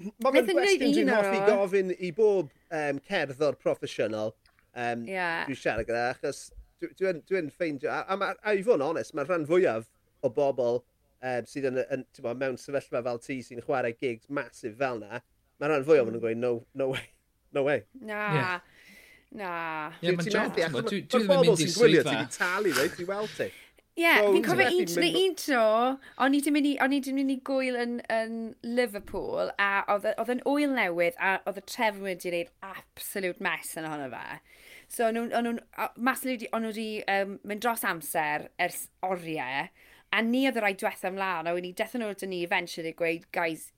[0.00, 5.44] Mae'n gwestiwn dwi'n hoffi gofyn i bob um, cerddor proffesiynol um, yeah.
[5.46, 6.48] dwi'n siarad gyda, achos
[6.82, 9.86] dwi'n dwi, dwi, ffeindio, a, a, a, a i fod yn onest, mae'r rhan fwyaf
[10.22, 14.78] o bobl um, sydd yn, yn bo, mewn sefyllfa fel ti sy'n chwarae gigs masif
[14.80, 15.22] fel na,
[15.62, 16.24] mae'r rhan fwyaf yn mm.
[16.24, 17.08] gweud, no, no way,
[17.54, 17.84] no way.
[18.00, 18.22] Na.
[18.38, 18.54] Yeah.
[19.32, 19.50] Na.
[20.02, 20.56] Ie, yeah, mae'n job,
[20.88, 21.68] dwi ddim yn mynd i swyddfa.
[21.68, 23.52] Ti'n gwylio, ti'n talu, ti'n weld ti.
[23.92, 25.64] Ie, yeah, fi'n cofio un, tro, un tro,
[26.24, 30.72] o'n i ddim mynd i, mynd i gwyl yn, yn Liverpool, a oedd yn wyl
[30.72, 34.38] newydd, a oedd y trefn wedi gwneud absolute mess yn ohono fe.
[34.88, 35.60] So, o'n nhw'n,
[36.08, 39.68] mas o'n nhw wedi um, mynd dros amser ers oriau,
[40.12, 43.28] a ni oedd y rhaid diwethaf ymlaen, a wedi dethon nhw dyn ni eventually gweud,
[43.36, 43.68] guys,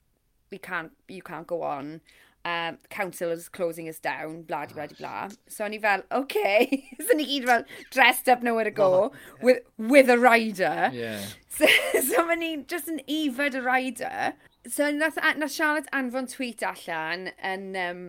[0.54, 1.96] we can't, you can't go on
[2.44, 5.28] um, council is closing us down, blah, di, blah, di, blah.
[5.48, 6.88] So o'n i fel, okay.
[7.06, 10.90] so ni gyd fel dressed up nowhere to go with, with a rider.
[10.92, 11.24] Yeah.
[11.54, 11.66] So,
[12.02, 14.32] so o'n just yn ifed y rider.
[14.66, 18.00] So nath, nath Charlotte anfon tweet allan yn, um,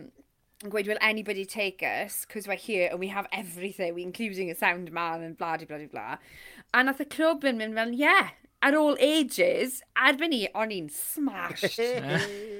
[0.63, 2.25] gweud, will anybody take us?
[2.25, 5.86] Because we're here and we have everything, including a sound man and blah, blah, blah,
[5.86, 6.17] blah.
[6.73, 8.33] A nath y clwb yn mynd fel, yeah,
[8.65, 11.77] at all ages, erbyn ni, o'n i'n smashed.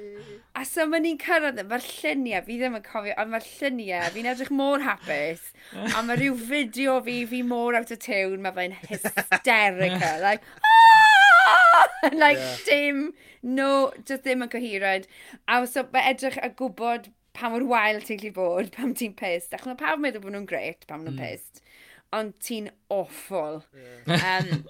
[0.56, 4.30] A so mae ni'n cyrraedd, mae'r lluniau, fi ddim yn cofio, ond mae'r lluniau, fi'n
[4.32, 5.50] edrych mor hapus.
[5.76, 10.22] a mae rhyw fideo fi, fi mor out of tune, mae fe'n hysterical.
[10.28, 10.76] like, ah!
[12.14, 12.56] like yeah.
[12.70, 15.12] dim, no, just ddim yn coherent.
[15.48, 19.54] A so mae edrych a gwybod pa mor wael ti'n gallu bod pam ti'n pissed.
[19.58, 21.24] Ac mae pawb yn meddwl bod nhw'n gret pam nhw'n mm.
[21.24, 21.64] pissed.
[22.16, 23.64] Ond ti'n awful.
[23.76, 24.40] Yeah.
[24.40, 24.66] Um,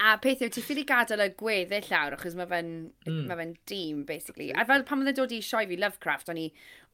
[0.00, 2.70] A peth yw, ti'n ffili gadael y gweddill lawr, achos mae fe'n
[3.04, 3.18] mm.
[3.28, 4.48] ma fe dîm, basically.
[4.56, 6.46] A fel pan oedd dod i sioi fi Lovecraft, o'n i,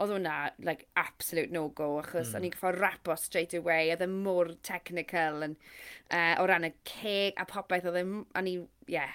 [0.02, 0.34] oedd hwnna,
[0.66, 2.40] like, absolute no-go, achos mm.
[2.40, 5.62] o'n i'n gyffordd rapo straight away, oedd e mor technical, and,
[6.10, 8.04] uh, o ran y ceg a popeth, oedd e,
[8.40, 8.56] o'n i,
[8.90, 9.14] yeah,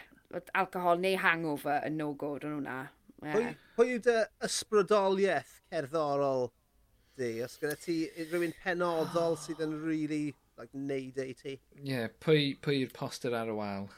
[0.56, 2.78] alcohol neu hangover yn no-go, o'n hwnna.
[3.24, 3.54] Yeah.
[3.78, 6.50] Pwy yw dy ysbrydoliaeth cerddorol
[7.20, 7.36] di?
[7.46, 7.98] Os gyda ti
[8.32, 11.58] rhywun penodol sydd yn really like, neud e i ti.
[11.80, 13.90] Ie, yeah, pwy, pwy yw'r poster ar y wal?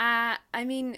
[0.00, 0.94] A, I mean,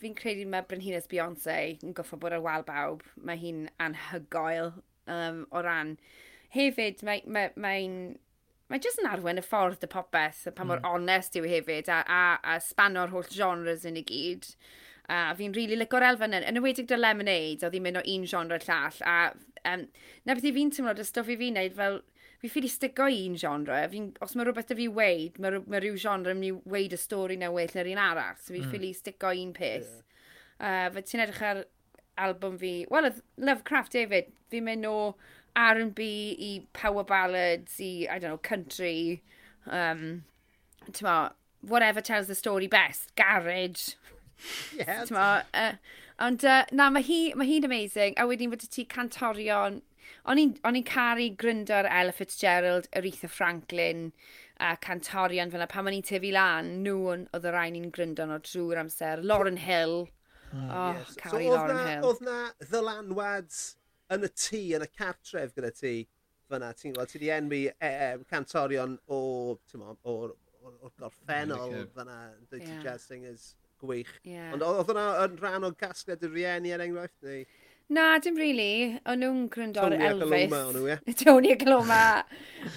[0.00, 3.02] fi'n credu mae Brynhines Beyoncé yn goffo bod ar wal bawb.
[3.16, 4.74] Mae hi'n anhygoel
[5.10, 5.96] um, o ran.
[6.54, 7.26] Hefyd, mae'n...
[7.26, 8.20] Mae, mae, mae
[8.72, 10.94] Mae jyst yn arwen y ffordd y popeth, pa mor mm.
[10.96, 14.48] onest yw e hefyd, a, a, a sbano'r holl genres yn y gyd.
[15.12, 18.04] A fi'n rili really licor elfen yn, yn ywedig dy Lemonade, oedd hi'n mynd o
[18.14, 19.16] un genre llall, a
[19.68, 19.84] um,
[20.24, 22.00] na beth i fi'n tymlo, dy stwff i fi'n neud fel
[22.44, 23.78] fi ffili stigo i un genre.
[23.88, 26.92] Fi, os mae rhywbeth da fi weid, mae, ma rhyw genre yn mynd i weid
[26.92, 28.36] y stori na well na'r un arall.
[28.36, 28.66] So fi mm.
[28.68, 29.88] ffili stigo un peth.
[29.88, 30.02] Yeah.
[30.64, 31.62] Uh, fe ti'n edrych ar
[32.26, 32.74] album fi...
[32.92, 33.08] Wel,
[33.40, 34.98] Lovecraft David, fi'n mynd o
[35.56, 36.10] R&B
[36.44, 39.22] i power ballads i, I don't know, country.
[39.66, 40.24] Um,
[41.00, 41.30] ma,
[41.62, 43.14] whatever tells the story best.
[43.16, 43.94] Garage.
[44.76, 45.04] yeah.
[45.10, 45.72] ma, uh,
[46.20, 48.20] ond uh, na, mae hi'n ma hi amazing.
[48.20, 49.80] A wedyn fod ti cantorion
[50.30, 54.10] O'n i'n caru gryndo'r Ella Fitzgerald, Aretha Franklin
[54.60, 55.70] a cantorion fel yna.
[55.70, 59.24] Pan o'n i'n tyfu lan, nhw oedd y rhain i'n gryndo o drwy'r amser.
[59.24, 60.04] Lauren Hill.
[60.52, 60.68] Mm.
[60.70, 61.16] Oh, yes.
[61.18, 62.06] caru so, Lauren na, Hill.
[62.10, 63.64] Oedd na ddylanwads
[64.14, 65.96] yn y tŷ, yn y cartref gyda ti
[66.50, 66.70] fyna.
[66.78, 69.20] Ti'n gweld, ti di enwi e, e, cantorion o,
[69.80, 70.34] mo, o'r,
[70.70, 72.18] o'r gorffennol fyna, fyna,
[72.60, 72.80] yeah.
[72.84, 73.52] jazz singers
[73.82, 74.12] gwych.
[74.22, 74.52] Yeah.
[74.54, 77.42] Ond oedd hwnna yn rhan o gasgled y rieni er enghraifft neu?
[77.92, 78.98] Na, dim really.
[79.04, 80.20] O'n nhw'n gryndo ar Elvis.
[80.24, 81.16] Tony Acoloma o'n nhw, ie?
[81.20, 82.04] Tony Gloma.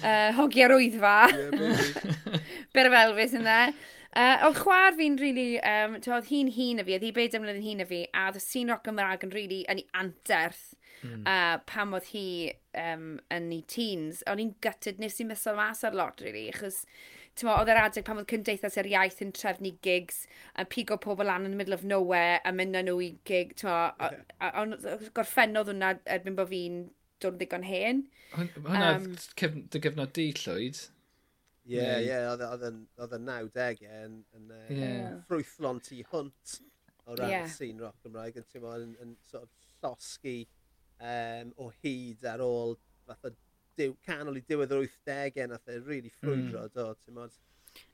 [0.02, 1.14] uh, hogi ar wyddfa.
[1.32, 2.42] Yeah,
[2.74, 3.62] Byr of Elvis yn dda.
[4.18, 7.60] Uh, oedd chwar fi'n really, um, oedd hi'n hun y fi, oedd hi bed ymlaen
[7.62, 10.62] hun y fi, a oedd y sîn rock Gymraeg yn really yn ei anterth
[11.04, 11.22] mm.
[11.22, 12.24] uh, pam oedd hi
[12.82, 14.24] um, yn ei teens.
[14.28, 16.82] O'n i'n gutted, nes i'n mysol mas ar lot, really, achos
[17.38, 20.24] Tyma, oedd yr adeg pan oedd Cymdeithas yr Iaith yn trefnu gigs,
[20.58, 23.54] a pigo pobl lan yn the middle of nowhere, a mynd â nhw i gig,
[23.60, 24.10] tyma,
[24.62, 26.84] ond gorffennodd hwnna erbyn bod fi'n
[27.22, 28.04] dod yn ddigon hen.
[28.34, 29.10] Hwna um,
[29.72, 30.82] dy gyfnod di llwyd.
[31.68, 35.18] Ie, ie, oedd yn 90 yn, yn yeah.
[35.28, 36.54] ffrwythlon tu hwnt
[37.04, 37.50] o ran yeah.
[37.52, 39.50] sîn rock Gymraeg, yn, tyma, yn, yn sort of
[39.82, 40.38] llosgu
[40.98, 42.74] um, o hyd ar ôl
[43.08, 43.34] fath o
[43.78, 46.18] diw, canol i diwedd yr 80au nath e really hmm.
[46.18, 46.74] ffrwydro, mm.
[46.74, 47.36] do, ti'n modd.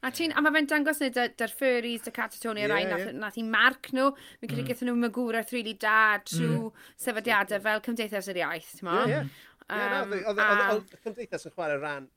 [0.04, 3.04] A ti'n, a mae fe'n dangos neu dy'r furries, dy Catatoni yeah, rhain, yeah.
[3.04, 4.10] nath, nath i marc nhw.
[4.40, 4.68] Mi'n credu mm.
[4.70, 6.84] gyda nhw magwraeth rili really da trwy mm.
[7.04, 9.12] sefydliadau fel Cymdeithas yr Iaith, ti'n modd.
[9.12, 9.32] Yeah,
[9.68, 10.04] yeah.
[10.30, 12.08] Oedd e- e- e- Cymdeithas yn chwarae rhan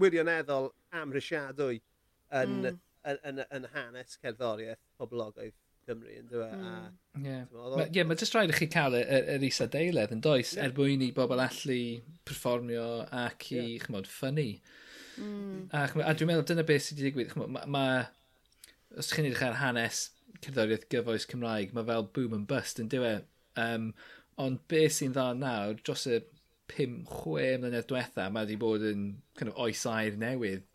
[0.00, 0.70] wirioneddol
[1.02, 2.66] amrysiadwy yn, mm.
[2.72, 2.80] yn,
[3.12, 5.56] yn, yn, yn hanes cerddoriaeth poblogaeth
[5.86, 6.56] Cymru, yn dweud.
[6.58, 6.66] Mm.
[6.66, 7.44] A, yeah.
[7.46, 10.56] Ie, mae yeah, ma jyst rhaid i chi cael yr, yr isa deilydd yn does,
[10.56, 10.66] yeah.
[10.66, 11.78] er mwyn i bobl allu
[12.26, 12.88] performio
[13.24, 13.84] ac i, yeah.
[13.84, 14.48] chymod, ffynnu.
[15.22, 15.62] Mm.
[15.70, 17.32] A, chymod, a dwi'n meddwl dyna beth sydd wedi digwydd.
[17.34, 17.86] Chymod, ma, ma,
[18.98, 20.08] os chi'n edrych ar hanes
[20.44, 23.26] cerddoriaeth gyfoes Cymraeg, mae fel boom and bust yn diwedd.
[23.60, 23.92] Um,
[24.42, 26.20] ond beth sy'n dda nawr, dros y
[26.72, 29.06] 5-6 mlynedd diwetha, mae wedi bod yn
[29.38, 30.66] kind of, oes air newydd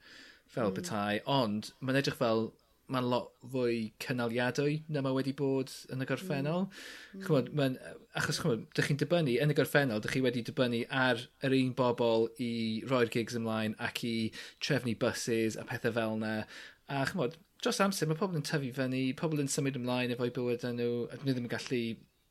[0.52, 0.78] fel mm.
[0.80, 1.20] petai.
[1.30, 2.50] ond mae'n edrych fel
[2.92, 6.66] mae'n lot fwy cynaliadwy na mae wedi bod yn y gorffennol.
[6.68, 6.82] Mm.
[7.20, 7.24] mm.
[7.26, 7.78] Chymod, mae'n,
[8.20, 11.72] achos chymod, dych chi'n dibynnu, yn y gorffennol, dych chi wedi dibynnu ar yr un
[11.78, 12.52] bobl i
[12.90, 14.16] roi'r gigs ymlaen ac i
[14.64, 16.36] trefnu buses a pethau fel yna.
[16.92, 20.68] A chymod, dros amser mae pobl yn tyfu fyny, pobl yn symud ymlaen efo'i bywyd
[20.68, 21.82] nhw, a nhw ddim yn gallu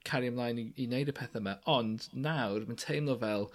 [0.07, 1.57] cario ymlaen i, i wneud y pethau yma.
[1.71, 3.49] Ond nawr, mae'n teimlo fel,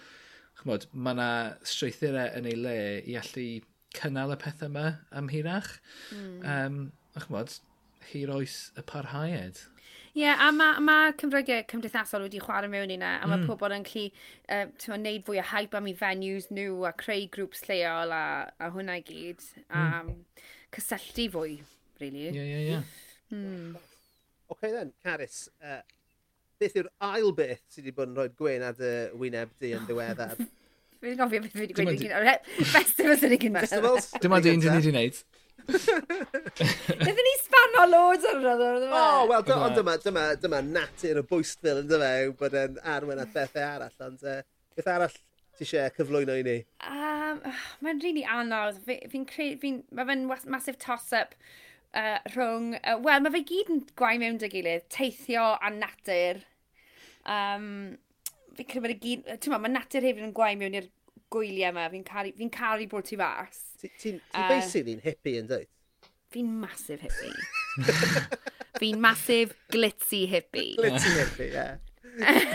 [0.61, 1.29] chymod, mae yna
[1.67, 3.47] strwythurau yn ei le i allu
[3.95, 5.71] cynnal y pethau yma ymhirach.
[6.13, 6.35] Mm.
[6.43, 6.81] Um,
[7.15, 7.55] a chymod,
[8.11, 9.61] hir oes y parhaued.
[10.15, 13.49] Ie, yeah, a mae ma cyfryngau cymdeithasol wedi chwarae mewn i na, a mae mm.
[13.49, 14.05] pobl yn clu,
[14.47, 18.21] uh, ti'n neud fwy o hype am i venues nhw a creu grŵps lleol a,
[18.47, 20.13] a hwnna i gyd, a mm.
[20.77, 21.57] cysylltu fwy,
[21.99, 22.29] really.
[22.29, 22.79] Ie, ie, ie.
[23.35, 23.75] Mm.
[24.55, 25.81] OK then, Caris, uh,
[26.61, 29.87] beth yw'r ail beth sydd wedi bod yn rhoi gwen ar dy wyneb di yn
[29.89, 30.39] ddiweddar?
[31.05, 32.29] Fi'n gofio beth fi wedi gweud yn gynnar.
[32.73, 33.67] Festivals yn y gynnar.
[33.67, 34.11] Festivals?
[34.21, 35.19] Dim ond un dyn ni wedi gwneud.
[37.05, 38.83] Nethon ni sbano loads ar yr oedd.
[38.89, 43.33] O, wel, ond dyma, dyma, dyma natur y bwystfil yn dyma, bod yn arwen at
[43.33, 44.41] bethau arall, ond uh,
[44.77, 45.15] beth arall
[45.55, 46.57] ti eisiau cyflwyno i ni?
[46.85, 47.41] Um,
[47.85, 48.81] Mae'n rili really anodd.
[48.85, 51.37] Fi'n fi fi mae fe'n massive toss-up
[51.95, 52.75] uh, rhwng...
[52.81, 56.43] Uh, Wel, mae fe gyd yn gwaith mewn dy gilydd, teithio a natur.
[57.25, 57.97] Um,
[58.57, 59.31] fi'n credu bod y gyd...
[59.41, 60.89] Ti'n ma, mae natur hefyd yn gwaith mewn i'r
[61.33, 61.87] gwyliau yma.
[61.93, 63.61] Fi'n caru, fi caru bod ti fas.
[63.81, 65.71] Ti'n ti, ti uh, basically'n hippie yn dweud?
[66.35, 67.33] Fi'n masif hippie.
[68.81, 70.73] fi'n masif glitzy hippie.
[70.79, 71.55] Glitzy hippie, ie.
[71.55, 71.77] Yeah.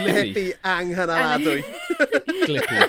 [0.01, 1.61] Glitzy anghynaladwy.
[2.46, 2.80] Glitzy.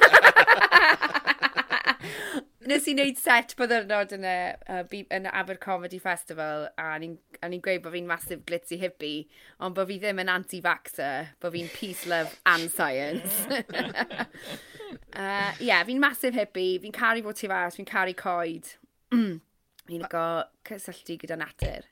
[2.72, 4.36] Nes i wneud set byddyrnod yn, y,
[4.72, 4.84] uh,
[5.18, 9.28] yn Abercomedy Festival a ni'n o'n i'n gweud bod fi'n massive glitzy hippie,
[9.60, 13.46] ond bod fi ddim yn anti-vaxxer, bod fi'n peace, love and science.
[15.16, 18.76] uh, yeah, fi'n massive hippie, fi'n caru bod ti fas, fi'n caru coed.
[19.88, 20.28] fi'n go
[20.68, 21.90] cysylltu gyda natur.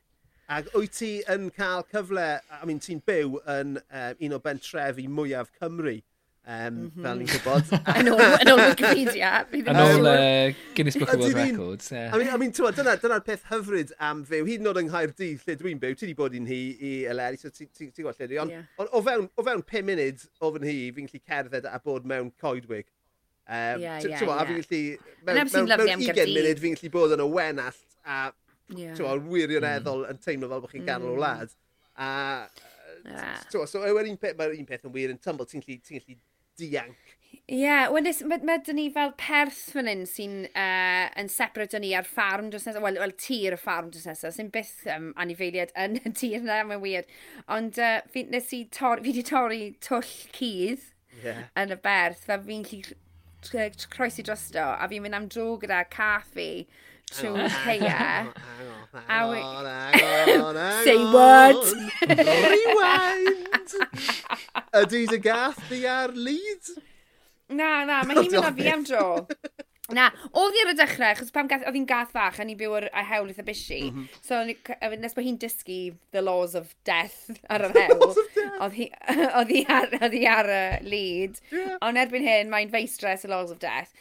[0.50, 5.06] Ac wyt ti yn cael cyfle, I mean, ti'n byw yn um, un o bentrefi
[5.06, 6.00] mwyaf Cymru.
[6.48, 7.04] Um, mm -hmm.
[7.04, 7.72] Fel ni'n gwybod.
[8.00, 8.08] yn
[8.54, 9.32] ôl, Wikipedia.
[9.54, 10.08] Yn ôl
[10.74, 11.92] Guinness Book of World Records.
[11.92, 12.16] Yeah.
[12.16, 14.48] I mean, I mean dyna'r dyna, dyna peth hyfryd am fyw.
[14.48, 17.38] Hyd yn oed yng Nghaerdydd lle dwi'n byw, ti wedi bod i'n hi i Eleri,
[17.38, 18.40] so ti'n ti, ti gweld lle dwi.
[18.42, 18.64] Ond yeah.
[18.82, 22.08] on, o, fewn, o fewn 5 munud o fy hi, fi'n gallu cerdded a bod
[22.10, 22.88] mewn coedwig.
[23.46, 24.34] Um, yeah, yeah, yeah.
[24.40, 24.82] A fi'n gallu...
[25.28, 28.24] Mewn, mewn, mewn 20 munud fi'n gallu bod yn y wenallt a
[28.74, 29.06] yeah.
[29.36, 30.16] wirioneddol mm.
[30.16, 31.14] yn teimlo fel bod chi'n ganol mm.
[31.14, 31.54] o wlad.
[32.00, 32.10] A...
[33.06, 33.38] Yeah.
[33.50, 36.18] So, so, so, un peth, mae'r un peth yn wir yn tymble, ti'n gallu
[36.60, 37.16] dianc.
[37.50, 41.74] Ie, yeah, wedyn mae ma dyn ni fel perth fan hyn sy'n uh, yn separate
[41.74, 44.86] dyn ni ar ffarm dros nesaf, wel, wel tir y ffarm dros nesaf, sy'n byth
[44.94, 47.10] um, anifeiliad yn y tir na, mae'n weird.
[47.56, 50.86] Ond uh, fi, nes i tor, fi wedi torri twll cydd
[51.24, 51.48] yeah.
[51.58, 52.84] yn y berth, fe fi'n lli
[53.96, 56.68] croesi drosto, a fi'n mynd am dro gyda caffi,
[57.16, 58.00] trwy ceia.
[59.08, 61.62] Hang on, hang on, hang Say what?
[62.10, 63.76] Rewind!
[64.74, 66.72] Ydy dy gath di ar lead?
[67.54, 69.06] Na, na, mae hi'n mynd â fi am dro.
[69.96, 72.76] Na, oedd hi ar y dechrau, achos pam oedd hi'n gath fach, a ni byw
[72.78, 73.80] ar y hewl eitha bysi.
[73.90, 74.20] Mm -hmm.
[74.26, 75.80] So, nes bod hi'n dysgu
[76.12, 78.14] the laws of death ar yr hewl,
[78.64, 78.90] oedd hi,
[79.78, 81.40] ar, oedd hi ar y lead.
[81.52, 81.78] Yeah.
[81.86, 83.94] Ond erbyn hyn, mae'n feistres y laws of death.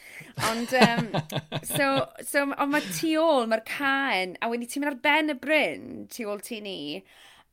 [0.51, 1.09] Ond, um,
[1.75, 1.89] so,
[2.21, 5.89] so, ond mae tu ôl, mae'r caen, a wedi ti'n mynd ar ben y bryn,
[6.13, 6.79] tu ôl ti ni,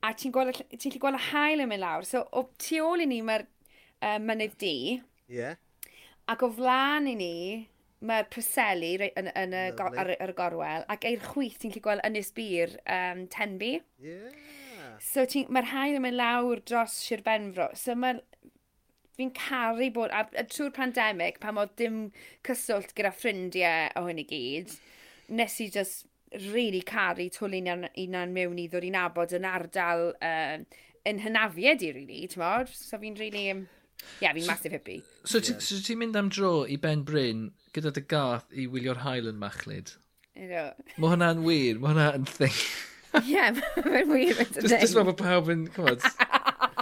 [0.05, 2.05] a ti'n gweld, ti'n gweld y hael yn mynd lawr.
[2.09, 4.77] So, o tu ôl i ni, mae'r uh, mynydd di.
[5.31, 5.41] Ie.
[5.41, 5.57] Yeah.
[6.27, 7.35] Ac o flaen i ni,
[8.05, 11.85] mae'r preseli yn, yn y, go, ar, ar, y gorwel, ac eir chwyth ti'n gallu
[11.87, 13.79] gweld Ynys Bir, um, Tenby.
[14.03, 14.35] Yeah.
[15.03, 17.71] So mae'r hael yn mynd lawr dros Sir Benfro.
[17.77, 18.21] So mae
[19.17, 22.03] fi'n caru bod, a, a trwy'r pandemig, pan oedd dim
[22.47, 24.75] cyswllt gyda ffrindiau o hyn i gyd,
[25.37, 26.05] nes i just
[26.53, 30.59] really caru twli unan mewn i ddod i'n abod yn ardal uh,
[31.07, 32.73] yn hynafiad i, really, ti'n modd?
[32.77, 33.49] So fi'n really...
[33.49, 33.65] Ie,
[34.21, 35.01] yeah, fi'n massive hippie.
[35.25, 35.47] So yeah.
[35.49, 39.37] ti'n so ti mynd am dro i Ben Bryn gyda dy gath i wylio'r Highland
[39.37, 39.95] yn machlid.
[40.37, 42.61] Mae hwnna'n wir, mae hwnna'n thing.
[43.23, 43.47] Ie,
[43.87, 44.43] mae'n wir.
[44.59, 46.05] Just fel bod pawb yn, cymod,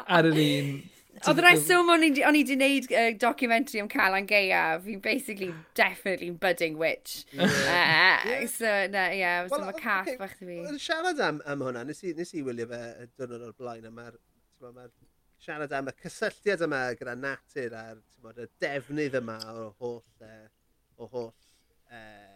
[0.06, 0.74] ar yr un...
[1.24, 6.30] Oedd rhaid sôn o'n i wedi gwneud uh, documentary am Calan geia, fi'n basically definitely
[6.30, 7.24] budding witch.
[7.34, 7.48] Uh,
[8.26, 8.46] yeah.
[8.50, 10.18] So, na, ie, yeah, well, mae cath okay.
[10.20, 10.58] bach fi.
[10.68, 13.88] Yn siarad am, am hwnna, nes i, nes i wylio fe y dwrnod o'r blaen,
[13.88, 14.18] a mae'r
[14.74, 14.86] ma
[15.44, 17.98] siarad am y cysylltiad yma gyda natur a'r
[18.40, 20.46] y defnydd yma o'r holl uh,
[20.98, 21.32] o holl
[21.90, 22.34] uh,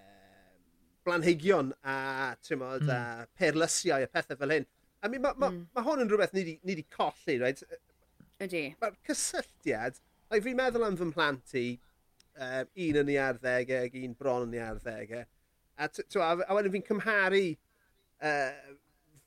[1.07, 2.91] blanhigion a tymod, mm.
[2.95, 4.67] a perlysiau a pethau fel hyn.
[5.03, 5.67] I mean, mae ma, mm.
[5.75, 7.63] ma hwn yn rhywbeth ni wedi colli, right?
[8.43, 8.65] Ydy.
[8.83, 10.01] Mae'r cysylltiad,
[10.31, 11.67] like, fi'n meddwl am fy mhlant i,
[12.39, 15.25] uh, un yn ei arddegau ac un bron yn ei arddegau.
[15.79, 18.77] A, a, a wedyn fi'n cymharu uh,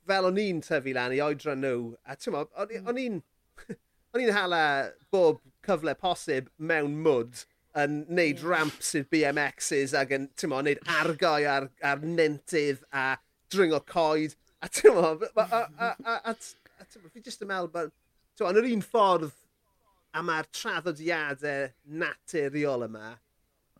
[0.08, 1.92] fel o'n i'n tyfu lan i oedran nhw.
[2.04, 2.92] A ti'n hmm.
[2.92, 3.22] o'n i'n...
[4.12, 4.64] O'n i'n hala
[5.08, 7.46] bob cyfle posib mewn mwd
[7.80, 13.12] yn neud ramps i'r BMXs ac yn, ti'n mo, neud argoi ar, ar nentydd a
[13.52, 14.36] dringo coed.
[14.62, 17.88] A ti'n mo, a, a, a, a, a, a, fi jyst yn meddwl,
[18.36, 19.30] ti'n mo, yn yr un ffordd
[20.12, 21.70] a mae'r traddodiadau
[22.02, 23.14] naturiol yma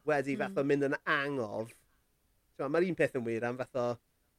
[0.09, 0.41] wedi mm.
[0.41, 0.71] fath o hmm.
[0.73, 1.75] mynd yn angof,
[2.63, 3.87] mae'r un peth yn wir am fath o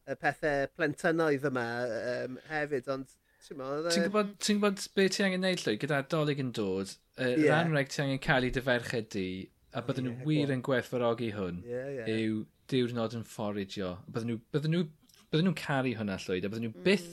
[0.10, 3.14] y pethau plentynaidd yma um, hefyd, ond
[3.44, 5.76] Ti'n gwybod, ti gwybod be ti angen neud llwy?
[5.82, 7.58] Gyda dolyg yn dod, yr yeah.
[7.60, 9.26] anreg ti angen cael ei dyferched di,
[9.76, 12.08] a bydden nhw yeah, wir yn gwerthfarogi hwn, yeah, yeah.
[12.08, 12.38] yw
[12.72, 13.98] diwrnod yn fforigio.
[14.08, 14.86] Bydden nhw, bydden nhw,
[15.28, 17.10] bydden nhw'n caru hwnna llwyd, a bydden nhw byth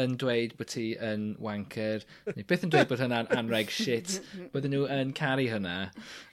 [0.00, 4.16] yn dweud bod ti yn wanker, neu byth yn dweud bod hwnna'n anreg shit,
[4.56, 5.78] bydden nhw yn caru hwnna.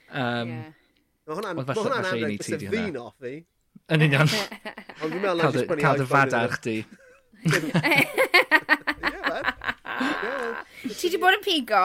[0.08, 0.74] Um, yeah.
[1.28, 3.38] Mae hwnna'n anreg sy'n fi'n offi.
[3.92, 4.36] Yn union.
[5.04, 6.78] Cael dy fadarch di.
[10.84, 11.80] Ti di bod yn pigo?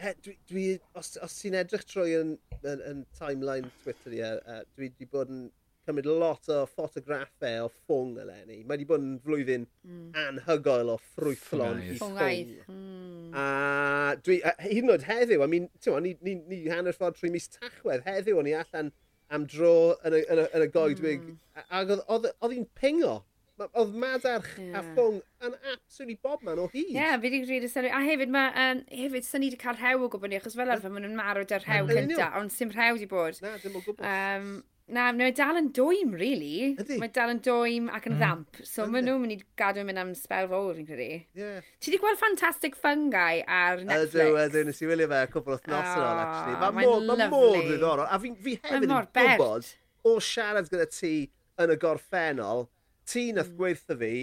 [0.00, 0.64] He, dwi, dwi,
[0.96, 2.30] os, os ti'n edrych trwy yn,
[2.62, 5.42] yn, yn timeline Twitter i, uh, e, dwi wedi bod yn
[5.86, 8.62] cymryd lot o ffotograffau o ffwng eleni.
[8.62, 10.08] Mae wedi bod yn flwyddyn mm.
[10.22, 12.56] anhygoel o ffrwythlon i ffwng.
[12.72, 13.36] Mm.
[13.36, 17.20] A dwi, a, hyd yn oed heddiw, I mean, ti'n ni, ni, ni hanner ffordd
[17.20, 18.92] trwy mis tachwedd, heddiw o'n i allan
[19.28, 20.76] am dro yn y, yn y, yn y hmm.
[20.78, 21.28] goedwig.
[21.28, 21.64] Mm.
[21.68, 23.18] Ac oedd hi'n pingo
[23.64, 24.76] oedd madarch yeah.
[24.78, 26.92] a ffwng yn absolutely bob man o hyd.
[26.92, 27.90] Ie, yeah, fi wedi gwneud y sylwi.
[27.96, 30.72] A hefyd, ma, um, hefyd, sy'n ni wedi cael rhew o gwbl ni, achos fel
[30.74, 33.38] arfer maen nhw'n marw da'r rhew cynta, ond sy'n rhew wedi bod.
[33.44, 34.04] Na, dim o gwbl.
[34.04, 34.50] Um,
[34.92, 36.74] na, mae dal yn dwym, really.
[36.76, 36.98] Ydy.
[37.00, 38.20] Mae dal yn dwym ac yn mm.
[38.20, 38.60] ddamp.
[38.68, 41.08] So maen nhw'n mynd i gadw mynd am spel fawr, fi'n credu.
[41.38, 41.72] Yeah.
[41.80, 44.20] Ti wedi gweld Fantastic Fungi ar Netflix?
[44.20, 46.60] Ydw, ydw, nes i wylio fe cwbl o thnos ah, yn ôl, actually.
[46.60, 48.06] Mae'n ma mor ddiddorol.
[48.06, 49.74] A fi, fi hefyd yn gwybod
[50.06, 51.14] o siarad gyda ti
[51.62, 52.66] yn y gorffennol,
[53.06, 53.60] ti nath hmm.
[53.60, 54.14] gweithio fi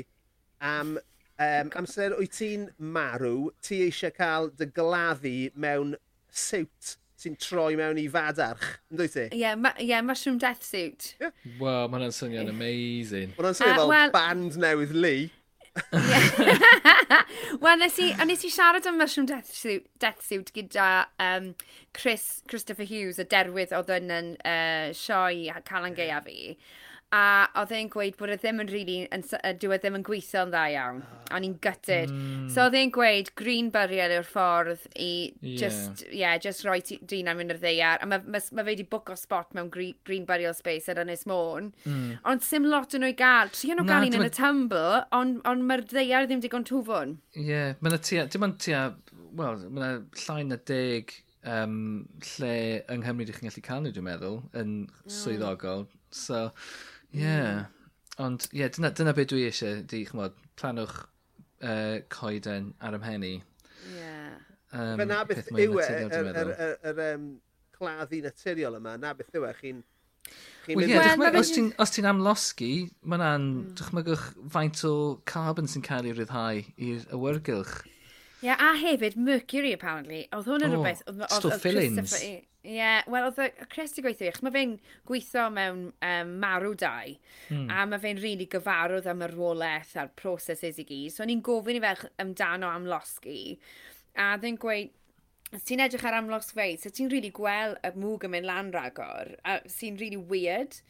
[0.63, 5.95] am um, amser wyt ti'n marw, ti eisiau cael dy gladdu mewn
[6.33, 9.27] siwt sy'n troi mewn i fadarch, yn dwi ti?
[9.29, 11.13] Ie, yeah, ma yeah, mushroom death suit.
[11.21, 11.31] Yeah.
[11.59, 13.31] Wow, mae hwnna'n swnio'n amazing.
[13.31, 15.31] Mae hwnna'n swnio uh, fel well, band newydd Lee.
[17.63, 21.55] Wel, nes i, nes i siarad am Mushroom Death Suit, Death Suit gyda um,
[21.97, 26.39] Chris, Christopher Hughes, y derwydd oedd yn uh, sioe Calan Gaea fi.
[26.51, 26.81] Yeah
[27.13, 27.25] a
[27.61, 30.63] oedd e'n gweud bod e ddim yn rili, really, dyw e ddim yn gweithio'n dda
[30.73, 31.01] iawn.
[31.05, 31.19] Ah.
[31.33, 32.11] A ni'n gutted.
[32.13, 32.47] Mm.
[32.53, 35.11] So oedd e'n gweud green burial yw'r ffordd i
[35.43, 36.33] just, yeah.
[36.33, 38.01] yeah, just roi dyn am mynd i'r ddeiar.
[38.01, 41.03] A mae ma, ma fe wedi book o spot mewn green, green burial space ar
[41.03, 41.71] Ynys Môn.
[41.85, 42.15] Mm.
[42.29, 43.53] Ond sim lot yn o'i gael.
[43.53, 46.65] Tri yn o gael un yn y tumble, ond on, on mae'r ddeiar ddim digon
[46.69, 47.17] twfwn.
[47.37, 47.75] Ie, yeah.
[47.83, 48.87] mae'n tia, dim ond tia,
[49.37, 51.13] wel, mae'n llain a deg
[51.45, 51.77] um,
[52.33, 52.55] lle
[52.91, 54.73] yng Nghymru ydych chi'n gallu cael nhw, dwi'n meddwl, yn
[55.11, 55.85] swyddogol.
[56.13, 56.47] So,
[57.13, 57.65] Yeah.
[58.21, 60.99] Ond, ie, yeah, dyna, dyna beth dwi eisiau, di, chmod, planwch
[61.63, 63.35] uh, coeden ar ymhenni.
[63.39, 63.95] Ie.
[63.97, 64.35] Yeah.
[64.73, 67.25] Um, Fe na beth yw e, yr, yr, yr, yr um,
[67.77, 69.81] claddu naturiol yma, na beth yw e, chi'n...
[70.63, 72.69] Chi yeah, well, os ti'n ti amlosgi,
[73.03, 73.73] mae hwnna'n, mm.
[73.77, 74.93] dychmygwch, faint o
[75.27, 77.73] carbon sy'n cael ei ryddhau i'r awyrgylch.
[78.43, 80.25] Ie, yeah, a hefyd Mercury apparently.
[80.35, 81.03] Oedd hwn yn oh, rhywbeth.
[81.07, 82.15] Oedd, oedd, stuff fillings.
[82.19, 82.41] Ie,
[82.75, 84.73] yeah, wel, oedd Chris di gweithio achos mae fe'n
[85.07, 87.13] gweithio mewn um, marw dau,
[87.47, 87.71] hmm.
[87.71, 91.13] a mae fe'n rili really gyfarwydd am y rwolaeth a'r processes i gyd.
[91.15, 93.55] So, ni'n gofyn i fe amdano am losgi,
[94.19, 94.91] a ddyn gweud,
[95.55, 98.49] os ti'n edrych ar amlos feidd, so ti'n rili really gweld y mwg yn mynd
[98.49, 100.81] lan ragor, a sy'n rili really weird.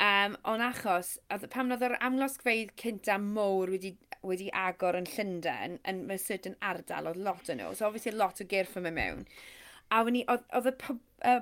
[0.00, 1.16] Um, ond achos,
[1.52, 3.96] pam oedd yr amlosgfeidd cynta mowr wedi
[4.26, 7.74] wedi agor yn Llundain yn mewn certain ardal, oedd lot o nhw.
[7.74, 9.26] So, obviously, lot o gyrff yma mewn.
[9.92, 10.74] A ni, oedd y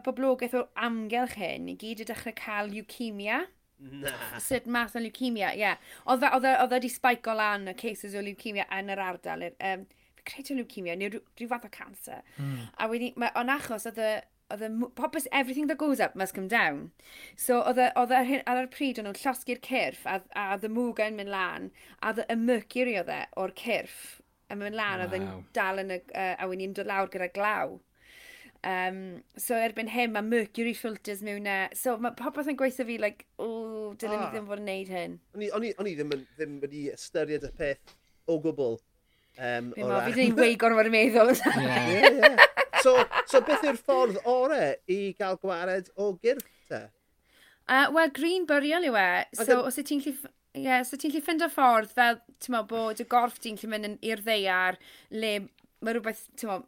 [0.04, 3.44] boblogaeth o amgylch hyn i gyd i dechrau cael leukemia.
[3.80, 4.12] Na.
[4.42, 5.62] Sut math o leukemia, ie.
[5.62, 5.78] Yeah.
[6.10, 9.46] Oedd e wedi e, e spaico lan y cases o leukemia yn yr ardal.
[9.70, 9.86] Um,
[10.26, 12.20] credu leukemia, neu rhyw fath o cancer.
[12.36, 12.66] Mm.
[12.76, 14.12] A wedi, mae, ond achos oedd y
[14.54, 16.90] oedd y popeth, everything that goes up must come down.
[17.36, 21.18] So oedd ar, ar y pryd o'n nhw'n llosgu'r cyrff a, a oedd y mwga'n
[21.18, 21.70] mynd lan
[22.00, 24.18] a oedd y mercury oedd e o'r cyrff
[24.50, 25.06] yn mynd lan wow.
[25.06, 27.78] oedd yn dal yn y, uh, a wedi dod lawr gyda glaw.
[28.66, 31.60] Um, so erbyn hyn mae mercury filters mewn e.
[31.78, 33.48] So mae popeth yn gweithio fi, like, o,
[34.00, 34.26] dylen ah.
[34.26, 35.16] ni ddim fod yn neud hyn.
[35.56, 37.94] On i ddim, ddim wedi ystyried y peth
[38.28, 38.76] o gwbl.
[39.38, 41.30] Um, Fi'n meddwl, fi ddim weigon o'r meddwl.
[41.64, 42.48] yeah, yeah.
[42.80, 42.96] So,
[43.28, 46.82] so beth yw'r ffordd orau i gael gwared o gyrff te?
[47.70, 49.08] Uh, Wel, green burial yw e.
[49.38, 50.16] So, os y ti'n lli...
[50.50, 53.60] Ie, yeah, so ti'n lli ffind o ffordd fel, ti'n meddwl, bod y gorff ti'n
[53.60, 54.80] lli mynd i'r ddeiar,
[55.14, 55.34] le
[55.80, 56.66] mae rhywbeth, ti'n meddwl,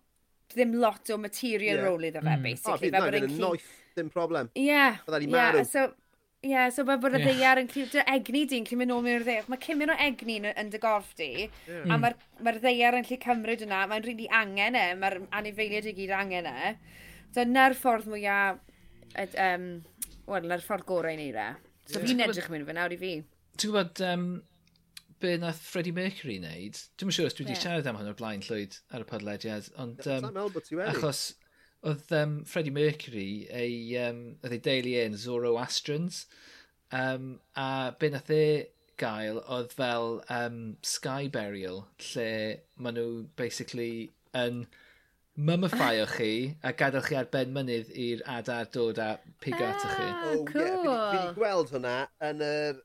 [0.53, 1.87] ddim lot o material yeah.
[1.87, 2.45] rôl iddo fe, mm.
[2.45, 2.93] basically.
[2.93, 3.63] O, bydd na'n
[3.97, 4.51] ddim problem.
[4.57, 4.69] Ie.
[4.69, 5.01] Yeah.
[5.07, 5.61] Byddai'n marw.
[5.61, 5.89] Yeah, so,
[6.43, 7.29] Ie, yeah, so mae bod y yeah.
[7.29, 7.87] ddeiar yn clyw...
[8.11, 9.45] egni di'n clymu nôl mewn i'r ddeiar.
[9.53, 11.85] Mae cymryd o egni yn, yn dy gorff di, yeah.
[11.87, 13.85] a mae'r ma ddeiar yn lli cymryd yna.
[13.91, 16.73] Mae'n rili really angen e, mae'r anifeiliad i gyd angen e.
[17.35, 18.59] So na'r ffordd mwyaf...
[19.39, 19.69] Um,
[20.27, 21.47] Wel, na'r ffordd gorau i neud e.
[21.91, 22.09] So yeah.
[22.09, 23.13] fi'n edrych mewn fe nawr i fi.
[23.59, 24.27] Ti'n gwybod um,
[25.23, 26.79] be nath Freddie Mercury wneud?
[26.99, 27.63] Dwi'n siŵr os dwi wedi yeah.
[27.65, 30.03] siarad am hwn o'r blaen llwyd ar y podlediad, ond...
[30.11, 30.29] Um,
[30.89, 31.23] achos
[31.83, 36.27] oedd um, Freddie Mercury ei, um, oedd ei deulu e'n Zoroastrians.
[36.93, 38.45] Um, a be nath e
[39.01, 42.29] gael oedd fel um, Sky Burial, lle
[42.79, 43.09] maen nhw
[43.39, 44.65] basically yn
[45.37, 49.11] mummifio chi a gadael chi ar ben mynydd i'r adar dod a
[49.41, 50.09] pig ah, atoch chi.
[50.13, 50.63] Oh, cool.
[50.63, 51.95] yeah, fi wedi gweld hwnna
[52.29, 52.83] yn yr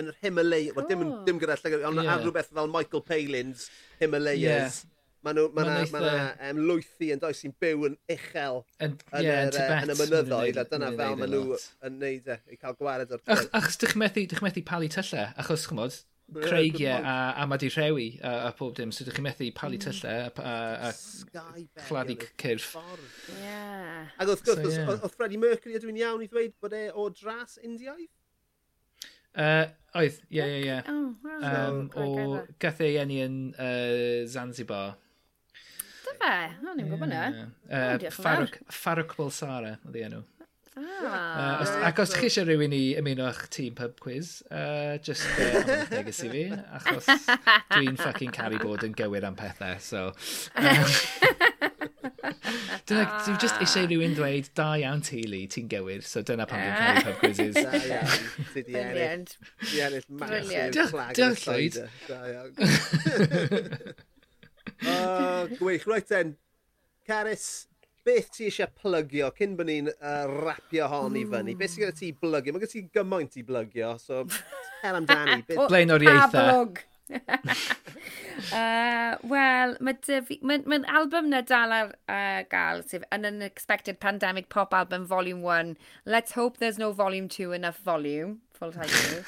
[0.00, 0.80] yn yr Himalaya, cool.
[0.80, 2.14] well, dim, dim gyda llygad, ond yeah.
[2.14, 3.68] ar rhywbeth fel Michael Palin's
[4.00, 4.80] Himalayas.
[4.82, 4.96] Yeah.
[5.20, 6.10] Mae nhw, mae na, ma
[6.48, 9.96] um, lwythi yn does sy'n byw yn uchel yn, yn, yeah, er, Tibet, yn y
[9.98, 11.58] mynyddoedd a dyna fel maen nhw
[11.88, 15.26] yn neud e, i cael gwared o'r Ach, Achos dych methu, dych methu palu tyllau,
[15.42, 15.98] achos chymod,
[16.38, 19.76] creigiau a, a mae di rhewi a, a pob dim, so dych chi methu palu
[19.76, 19.84] mm.
[19.84, 22.78] tyllau a, a, a chladdu cyrff.
[23.42, 24.08] Yeah.
[24.16, 24.94] Ac wrth gwrs, so, yeah.
[24.94, 28.08] oedd Freddie Mercury ydw i'n iawn i ddweud bod e o dras Indiaidd?
[29.36, 29.68] Uh,
[30.00, 30.80] oedd, ie, ie, ie.
[30.88, 34.96] O, o, gath ei enni yn uh, Zanzibar.
[36.10, 36.34] Do fe?
[36.66, 37.24] O, ni'n gwybod na.
[38.18, 40.22] Farwc Bolsara, oedd i enw.
[40.80, 45.26] Ah, uh, ac os chi eisiau rhywun i ymuno eich team pub quiz, uh, just
[45.34, 46.44] uh, neges i fi,
[46.78, 47.08] achos
[47.74, 50.10] dwi'n fucking caru bod yn gywir am pethau, so...
[52.20, 52.30] Um,
[52.88, 56.78] dyna, dwi just eisiau rhywun dweud, da iawn teulu, ti'n gywir, so dyna pan dwi'n
[56.78, 57.58] caru pub quizzes.
[57.58, 59.34] Da iawn, ti di ennill.
[59.64, 61.82] Di ennill massive flag yn y llwyd.
[62.08, 62.54] Da iawn.
[64.80, 66.36] Uh, gwych, right then.
[67.06, 67.66] Caris,
[68.06, 71.56] beth ti eisiau plygio cyn bod ni'n uh, rapio hon i fyny?
[71.58, 72.54] Beth sy'n gyda ti blygio?
[72.54, 74.24] Mae gyda ti gymaint i blygio, so
[74.82, 75.42] tell amdani.
[75.50, 76.70] Blaenoriaethau.
[76.76, 76.86] E.
[78.52, 79.98] uh, Wel, mae'n
[80.42, 85.42] ma, ma album na dal ar uh, gael, sef An Unexpected Pandemic Pop Album Volume
[85.42, 85.76] 1.
[86.06, 89.24] Let's hope there's no Volume 2 enough volume, full title.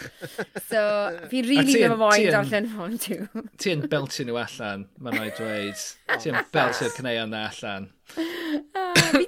[0.68, 0.82] so,
[1.30, 3.46] fi rili ddim yn moyn darllen Volume 2.
[3.62, 5.82] ti yn beltio nhw allan, mae'n rhaid dweud.
[6.08, 7.90] Oh, ti yn beltio'r cyneuon na allan.
[8.16, 9.24] Uh, fi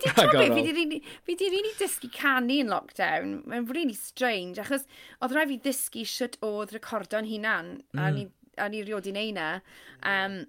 [0.63, 3.39] di really, fi di rili dysgu canu yn lockdown.
[3.49, 4.87] Mae'n really strange, achos
[5.21, 7.77] oedd rhaid fi ddysgu sut oedd recordo'n hunan.
[7.95, 8.03] Mm.
[8.03, 8.27] A ni
[8.63, 9.49] o'n i rioed i neud na.
[10.07, 10.45] Um,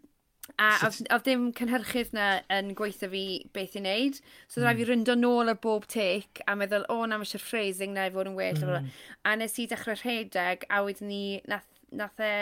[0.62, 3.24] a oedd ddim cynhyrchydd na yn gweithio fi
[3.56, 4.20] beth i wneud.
[4.48, 4.66] So mm.
[4.66, 8.06] rhaid fi ryndo nôl ar bob tic a meddwl, o, oh, na, eisiau phrasing na
[8.06, 8.62] i fod yn well.
[8.62, 8.92] Mm.
[9.26, 12.34] A nes i dechrau rhedeg a wedyn ni, nath, nath e...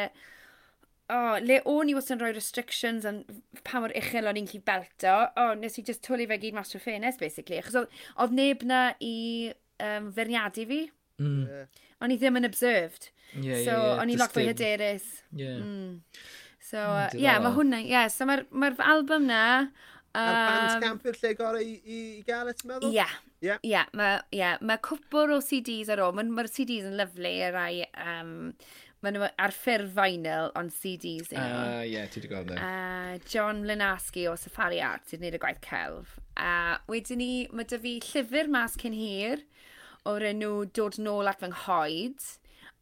[1.11, 3.21] O, oh, le o'n i wastad yn rhoi restrictions am
[3.67, 5.15] pa mor uchel o'n i'n gallu belto.
[5.27, 7.59] O, oh, nes i just twlu fe gyd mas trwy ffenes, basically.
[7.59, 9.15] Achos oedd neb na i
[9.83, 10.81] um, ferniadu fi.
[11.21, 11.43] Mm.
[11.47, 13.09] Yeah o'n i ddim yn observed.
[13.33, 14.01] Yeah, so, yeah, yeah.
[14.03, 15.09] o'n i lot fwy hyderus.
[15.33, 15.57] Yeah.
[15.63, 15.97] Mm.
[16.63, 19.41] So, uh, yeah, mae hwnna, ie, yeah, so mae'r ma album na...
[20.13, 22.91] Um, A'r Bandcamp lle gorau i, i, i gael, eto meddwl?
[22.91, 22.99] Ie.
[22.99, 23.19] Yeah.
[23.43, 23.59] Yeah.
[23.67, 26.13] Yeah, mae yeah, ma cwpwr o CDs ar ôl.
[26.15, 27.85] Mae'r ma CDs yn lyflu, y rai...
[27.99, 28.51] Um,
[29.03, 31.33] Mae nhw ar ffurf vinyl, ond CDs.
[31.35, 35.35] Ah, uh, ie, yeah, ti wedi gweld uh, John Linaski o Safari Art, sydd wneud
[35.35, 36.13] y gwaith celf.
[36.39, 39.43] Uh, wedyn ni, mae dy fi llyfr mas cyn hir,
[40.09, 42.31] o'r enw Dod Nôl at Fy Nghoed.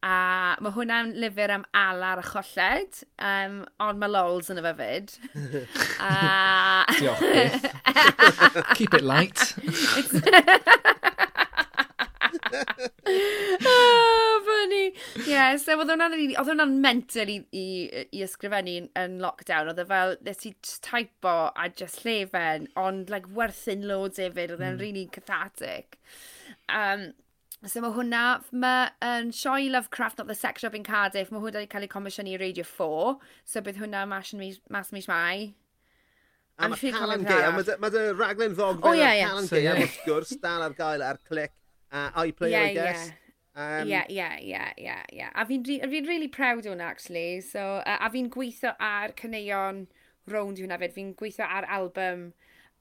[0.02, 5.14] A mae hwnna'n lyfr am alar a cholled, um, ond mae lols yn y fyfyd.
[6.08, 6.82] a...
[6.98, 7.68] Diolch,
[8.78, 9.44] Keep it light.
[13.62, 14.90] oh, funny.
[14.90, 17.64] Ie, yeah, so oedd hwnna'n really, mental i, i,
[18.10, 19.70] i ysgrifennu yn, lockdown.
[19.70, 24.66] Oedd e fel, nes i typo a just llefen, ond like, werthyn loads efyd, oedd
[24.66, 24.82] e'n mm.
[24.82, 26.00] really cathartic.
[26.68, 27.12] Um,
[27.62, 31.60] So mae hwnna, mae um, Sioi Lovecraft, not the sex shop in Cardiff, mae hwnna
[31.60, 33.12] wedi cael ei comisiynu i Radio 4.
[33.46, 35.52] So bydd hwnna mas, mis, mas mis Mai.
[36.58, 40.34] A mae Calan Gay, a mae dy raglen ddog fel Calan Gay, am wrth gwrs,
[40.42, 41.54] dal ar gael ar clic,
[41.94, 43.06] a iPlayer, yeah, I guess.
[43.06, 43.18] Yeah.
[43.54, 45.30] Um, yeah, yeah, yeah, yeah, yeah.
[45.36, 47.42] A fi'n fi, fi really proud o'n actually.
[47.46, 49.84] So, uh, a fi'n gweithio ar cyneuon
[50.32, 50.96] rownd i hwnna fyd.
[50.98, 52.32] Fi'n gweithio ar album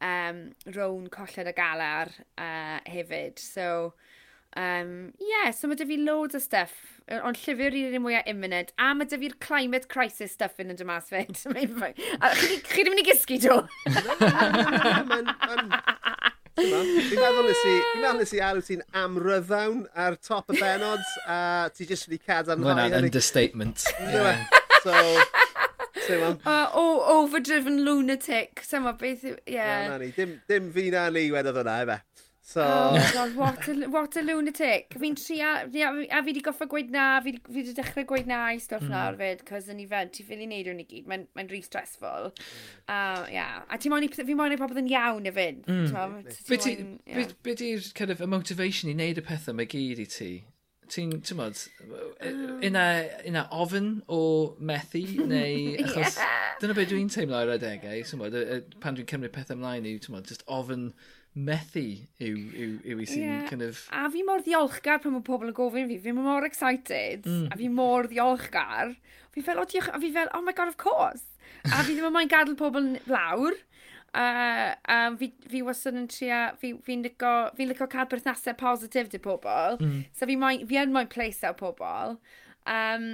[0.01, 3.39] um, rown colled y galar uh, hefyd.
[3.39, 3.93] So,
[4.57, 6.73] um, yeah, so mae dy fi loads o stuff,
[7.21, 10.77] ond llyfr i'r un mwyaf imminent, a mae dy fi'r climate crisis stuff yn y
[10.79, 11.37] dymas fed.
[11.37, 13.61] Chi ddim yn ei gysgu, do?
[16.61, 21.05] Fi'n meddwl nes i, fi'n meddwl nes i alw ti'n amryddawn ar top y benod,
[21.25, 22.89] a ti jyst wedi cadarnhau hynny.
[22.91, 23.85] Mae'n understatement.
[24.81, 24.93] So,
[26.17, 26.39] rwan.
[26.77, 26.85] O,
[27.17, 28.63] overdriven lunatic.
[28.67, 29.37] Sama beth yw...
[29.45, 29.57] Ie.
[29.57, 29.87] Yeah.
[29.91, 32.01] No, dim, dim fi na ni wedodd hwnna, efe.
[32.51, 32.63] So...
[32.65, 34.95] Oh, God, what, a, what a lunatic.
[34.99, 35.51] Fi'n tria...
[35.61, 35.85] A fi
[36.25, 38.91] wedi goffa gweud na, fi wedi dechrau gweud na i stwff mm.
[38.91, 42.31] nawr fyd, cos yn event, ti ffili neud o'n i gyd, mae'n ma rhi stressful.
[42.89, 43.61] Uh, yeah.
[43.69, 45.61] A ti'n moyn i, fi moyn i pobl yn iawn y fyd.
[45.69, 46.25] Mm.
[47.45, 50.31] Be di'r kind of y motivation i wneud y pethau mae gyd i ti?
[50.91, 51.61] ti'n, ti'n bod,
[52.67, 53.23] yna, oh.
[53.29, 54.21] yna ofyn o
[54.59, 56.51] methu, neu, achos, yeah.
[56.61, 58.37] dyna beth dwi'n teimlo ar adegau, ti'n bod,
[58.83, 60.91] pan dwi'n cymryd pethau ymlaen i, ti'n bod, just ofyn
[61.31, 61.85] methu
[62.19, 63.43] yw, yw, yw i sy'n yeah.
[63.47, 63.85] kind of...
[63.95, 67.47] A fi mor ddiolchgar pan mae pobl yn gofyn fi, fi mor excited, mm.
[67.53, 68.95] a fi mor ddiolchgar.
[69.31, 71.23] Fi fel, o diolch, a fi fel, oh my god, of course.
[71.69, 73.55] A fi ddim yn moyn gadw pobl lawr.
[74.11, 79.09] A, a fi, fi wastad yn tria, fi'n fi lico, fi lico cael berthnasau positif
[79.11, 79.79] di pobl.
[79.79, 80.05] Mm.
[80.11, 82.17] So fi, moyn, fi yn moyn pleisau pobl.
[82.69, 83.05] Um,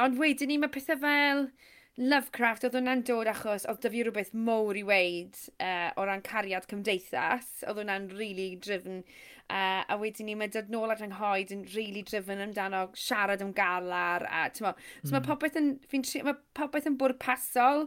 [0.00, 1.48] ond wedyn ni mae pethau fel
[1.94, 6.66] Lovecraft, oedd hwnna'n dod achos oedd dyfu rhywbeth mowr i weid uh, o ran cariad
[6.70, 7.46] cymdeithas.
[7.68, 9.04] Oedd hwnna'n really driven.
[9.44, 13.52] Uh, a wedyn ni, mae dod nôl at ynghoed yn really driven amdano siarad am
[13.54, 14.26] galar.
[14.26, 14.74] A, mo,
[15.04, 15.14] so mm.
[15.14, 17.86] mae popeth yn, fi'n tri, mae popeth yn bwrpasol.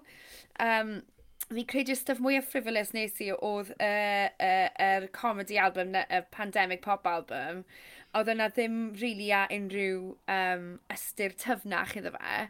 [0.63, 0.99] Um,
[1.53, 6.21] fi credu stuff mwyaf frivolous nes i oedd y uh, uh, er comedy album, y
[6.33, 7.63] Pandemic Pop album,
[8.17, 12.47] oedd yna ddim really a unrhyw um, ystyr tyfnach iddo fe,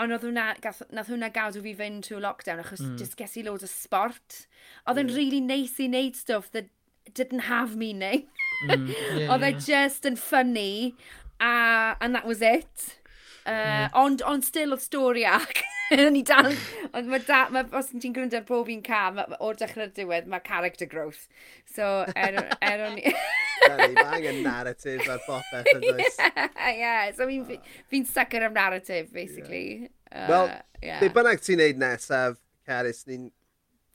[0.00, 2.96] ond oedd hwnna, gath, nath hwnna gadw fi fynd trwy lockdown achos mm.
[3.00, 4.44] just ges i loads o sport.
[4.86, 5.16] Oedd yn mm.
[5.18, 6.70] really neis nice i wneud stuff that
[7.12, 8.28] didn't have meaning.
[8.68, 8.88] mm,
[9.18, 9.66] yeah, oedd e yeah.
[9.66, 10.94] just yn funny,
[11.40, 12.96] a, and that was it.
[13.44, 14.00] Uh, mm.
[14.04, 15.60] Ond on still oedd stori ac.
[16.06, 16.52] o'n i dan,
[16.94, 20.42] ond mae da, ma, os ti'n gwrando ar bob un cam, o'r dechrau'r diwedd, mae
[20.46, 21.24] character growth.
[21.66, 23.10] So, er, er o'n i...
[23.60, 26.16] Mae angen narrative ar popeth yn does.
[26.80, 27.58] Yeah, so fi'n oh.
[27.90, 28.06] fi ah.
[28.08, 29.90] sucker am narrative, basically.
[30.08, 30.24] Yeah.
[30.24, 30.48] Uh, Wel,
[30.82, 31.02] yeah.
[31.02, 33.28] be bynnag ti'n neud nesaf, Caris, ni'n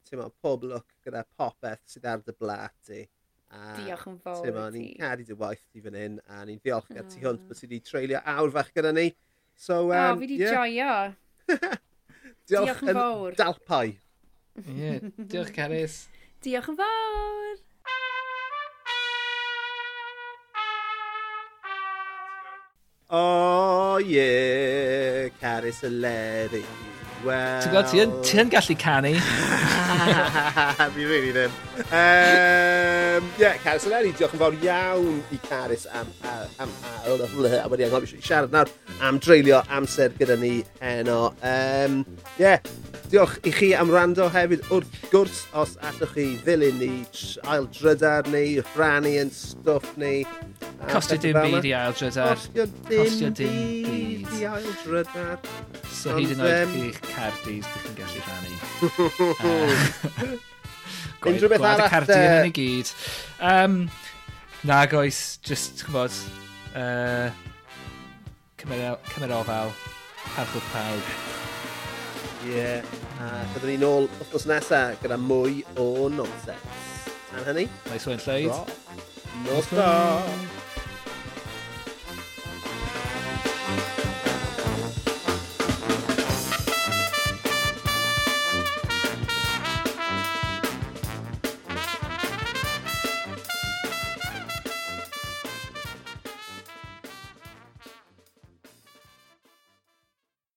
[0.06, 3.06] ti'n teimlo pob look gyda popeth sydd ar dy blat ti.
[3.80, 4.54] Diolch yn fawr ti.
[4.78, 7.06] Ni'n caru dy waith ti fan hyn, a ni'n diolch oh.
[7.10, 7.50] ti hwnt ah.
[7.50, 9.10] bod ti wedi treulio awr fach gyda ni.
[9.56, 10.60] So, um, oh, fi wedi yeah.
[10.60, 10.96] joio.
[12.50, 13.38] Diolch yn fawr.
[13.38, 13.94] Dalpau.
[14.66, 16.06] yeah, diolch Caris.
[16.46, 17.56] Diolch yn fawr.
[23.16, 26.66] Oh, ie, yeah, Caris y Leri.
[27.26, 27.62] Well...
[27.64, 29.14] Ti'n gweld, ti yn, ti gallu canu.
[30.96, 31.54] Fi really ddim.
[31.90, 36.12] Um, yeah, Caris Eleri, diolch yn fawr iawn i Caris am...
[36.30, 36.76] am, am,
[37.10, 38.70] am wedi anghofio siarad nawr
[39.02, 40.54] am dreulio amser gyda ni
[40.84, 41.34] heno.
[41.42, 42.04] Um,
[42.38, 42.62] yeah,
[43.10, 46.92] diolch i chi am rando hefyd wrth gwrs os allwch chi ddilyn ni
[47.50, 50.20] ail drydar neu rhannu yn stwff ni.
[50.90, 52.42] Costio dim byd i ail drydar.
[52.90, 53.56] Costio dim
[53.86, 55.38] byd i ail drydar.
[55.92, 58.54] So hyd yn oed chi'ch cardis, ddech chi'n gallu rhannu.
[61.26, 61.80] Unrhyw beth arall...
[61.80, 62.92] Gwad y cardi yn y gyd.
[63.42, 63.80] Um,
[64.68, 66.14] na, goes, just, chybod,
[66.78, 67.32] uh,
[68.62, 69.74] cymer ofal,
[70.36, 71.10] harchwch pawb.
[72.46, 72.96] Ie, yeah.
[73.18, 77.06] a byddwn ni'n ôl wythnos nesaf gyda mwy o nonsens.
[77.32, 77.66] Tan hynny?
[77.90, 79.15] Nice one, Lleid.
[79.44, 80.30] No stop.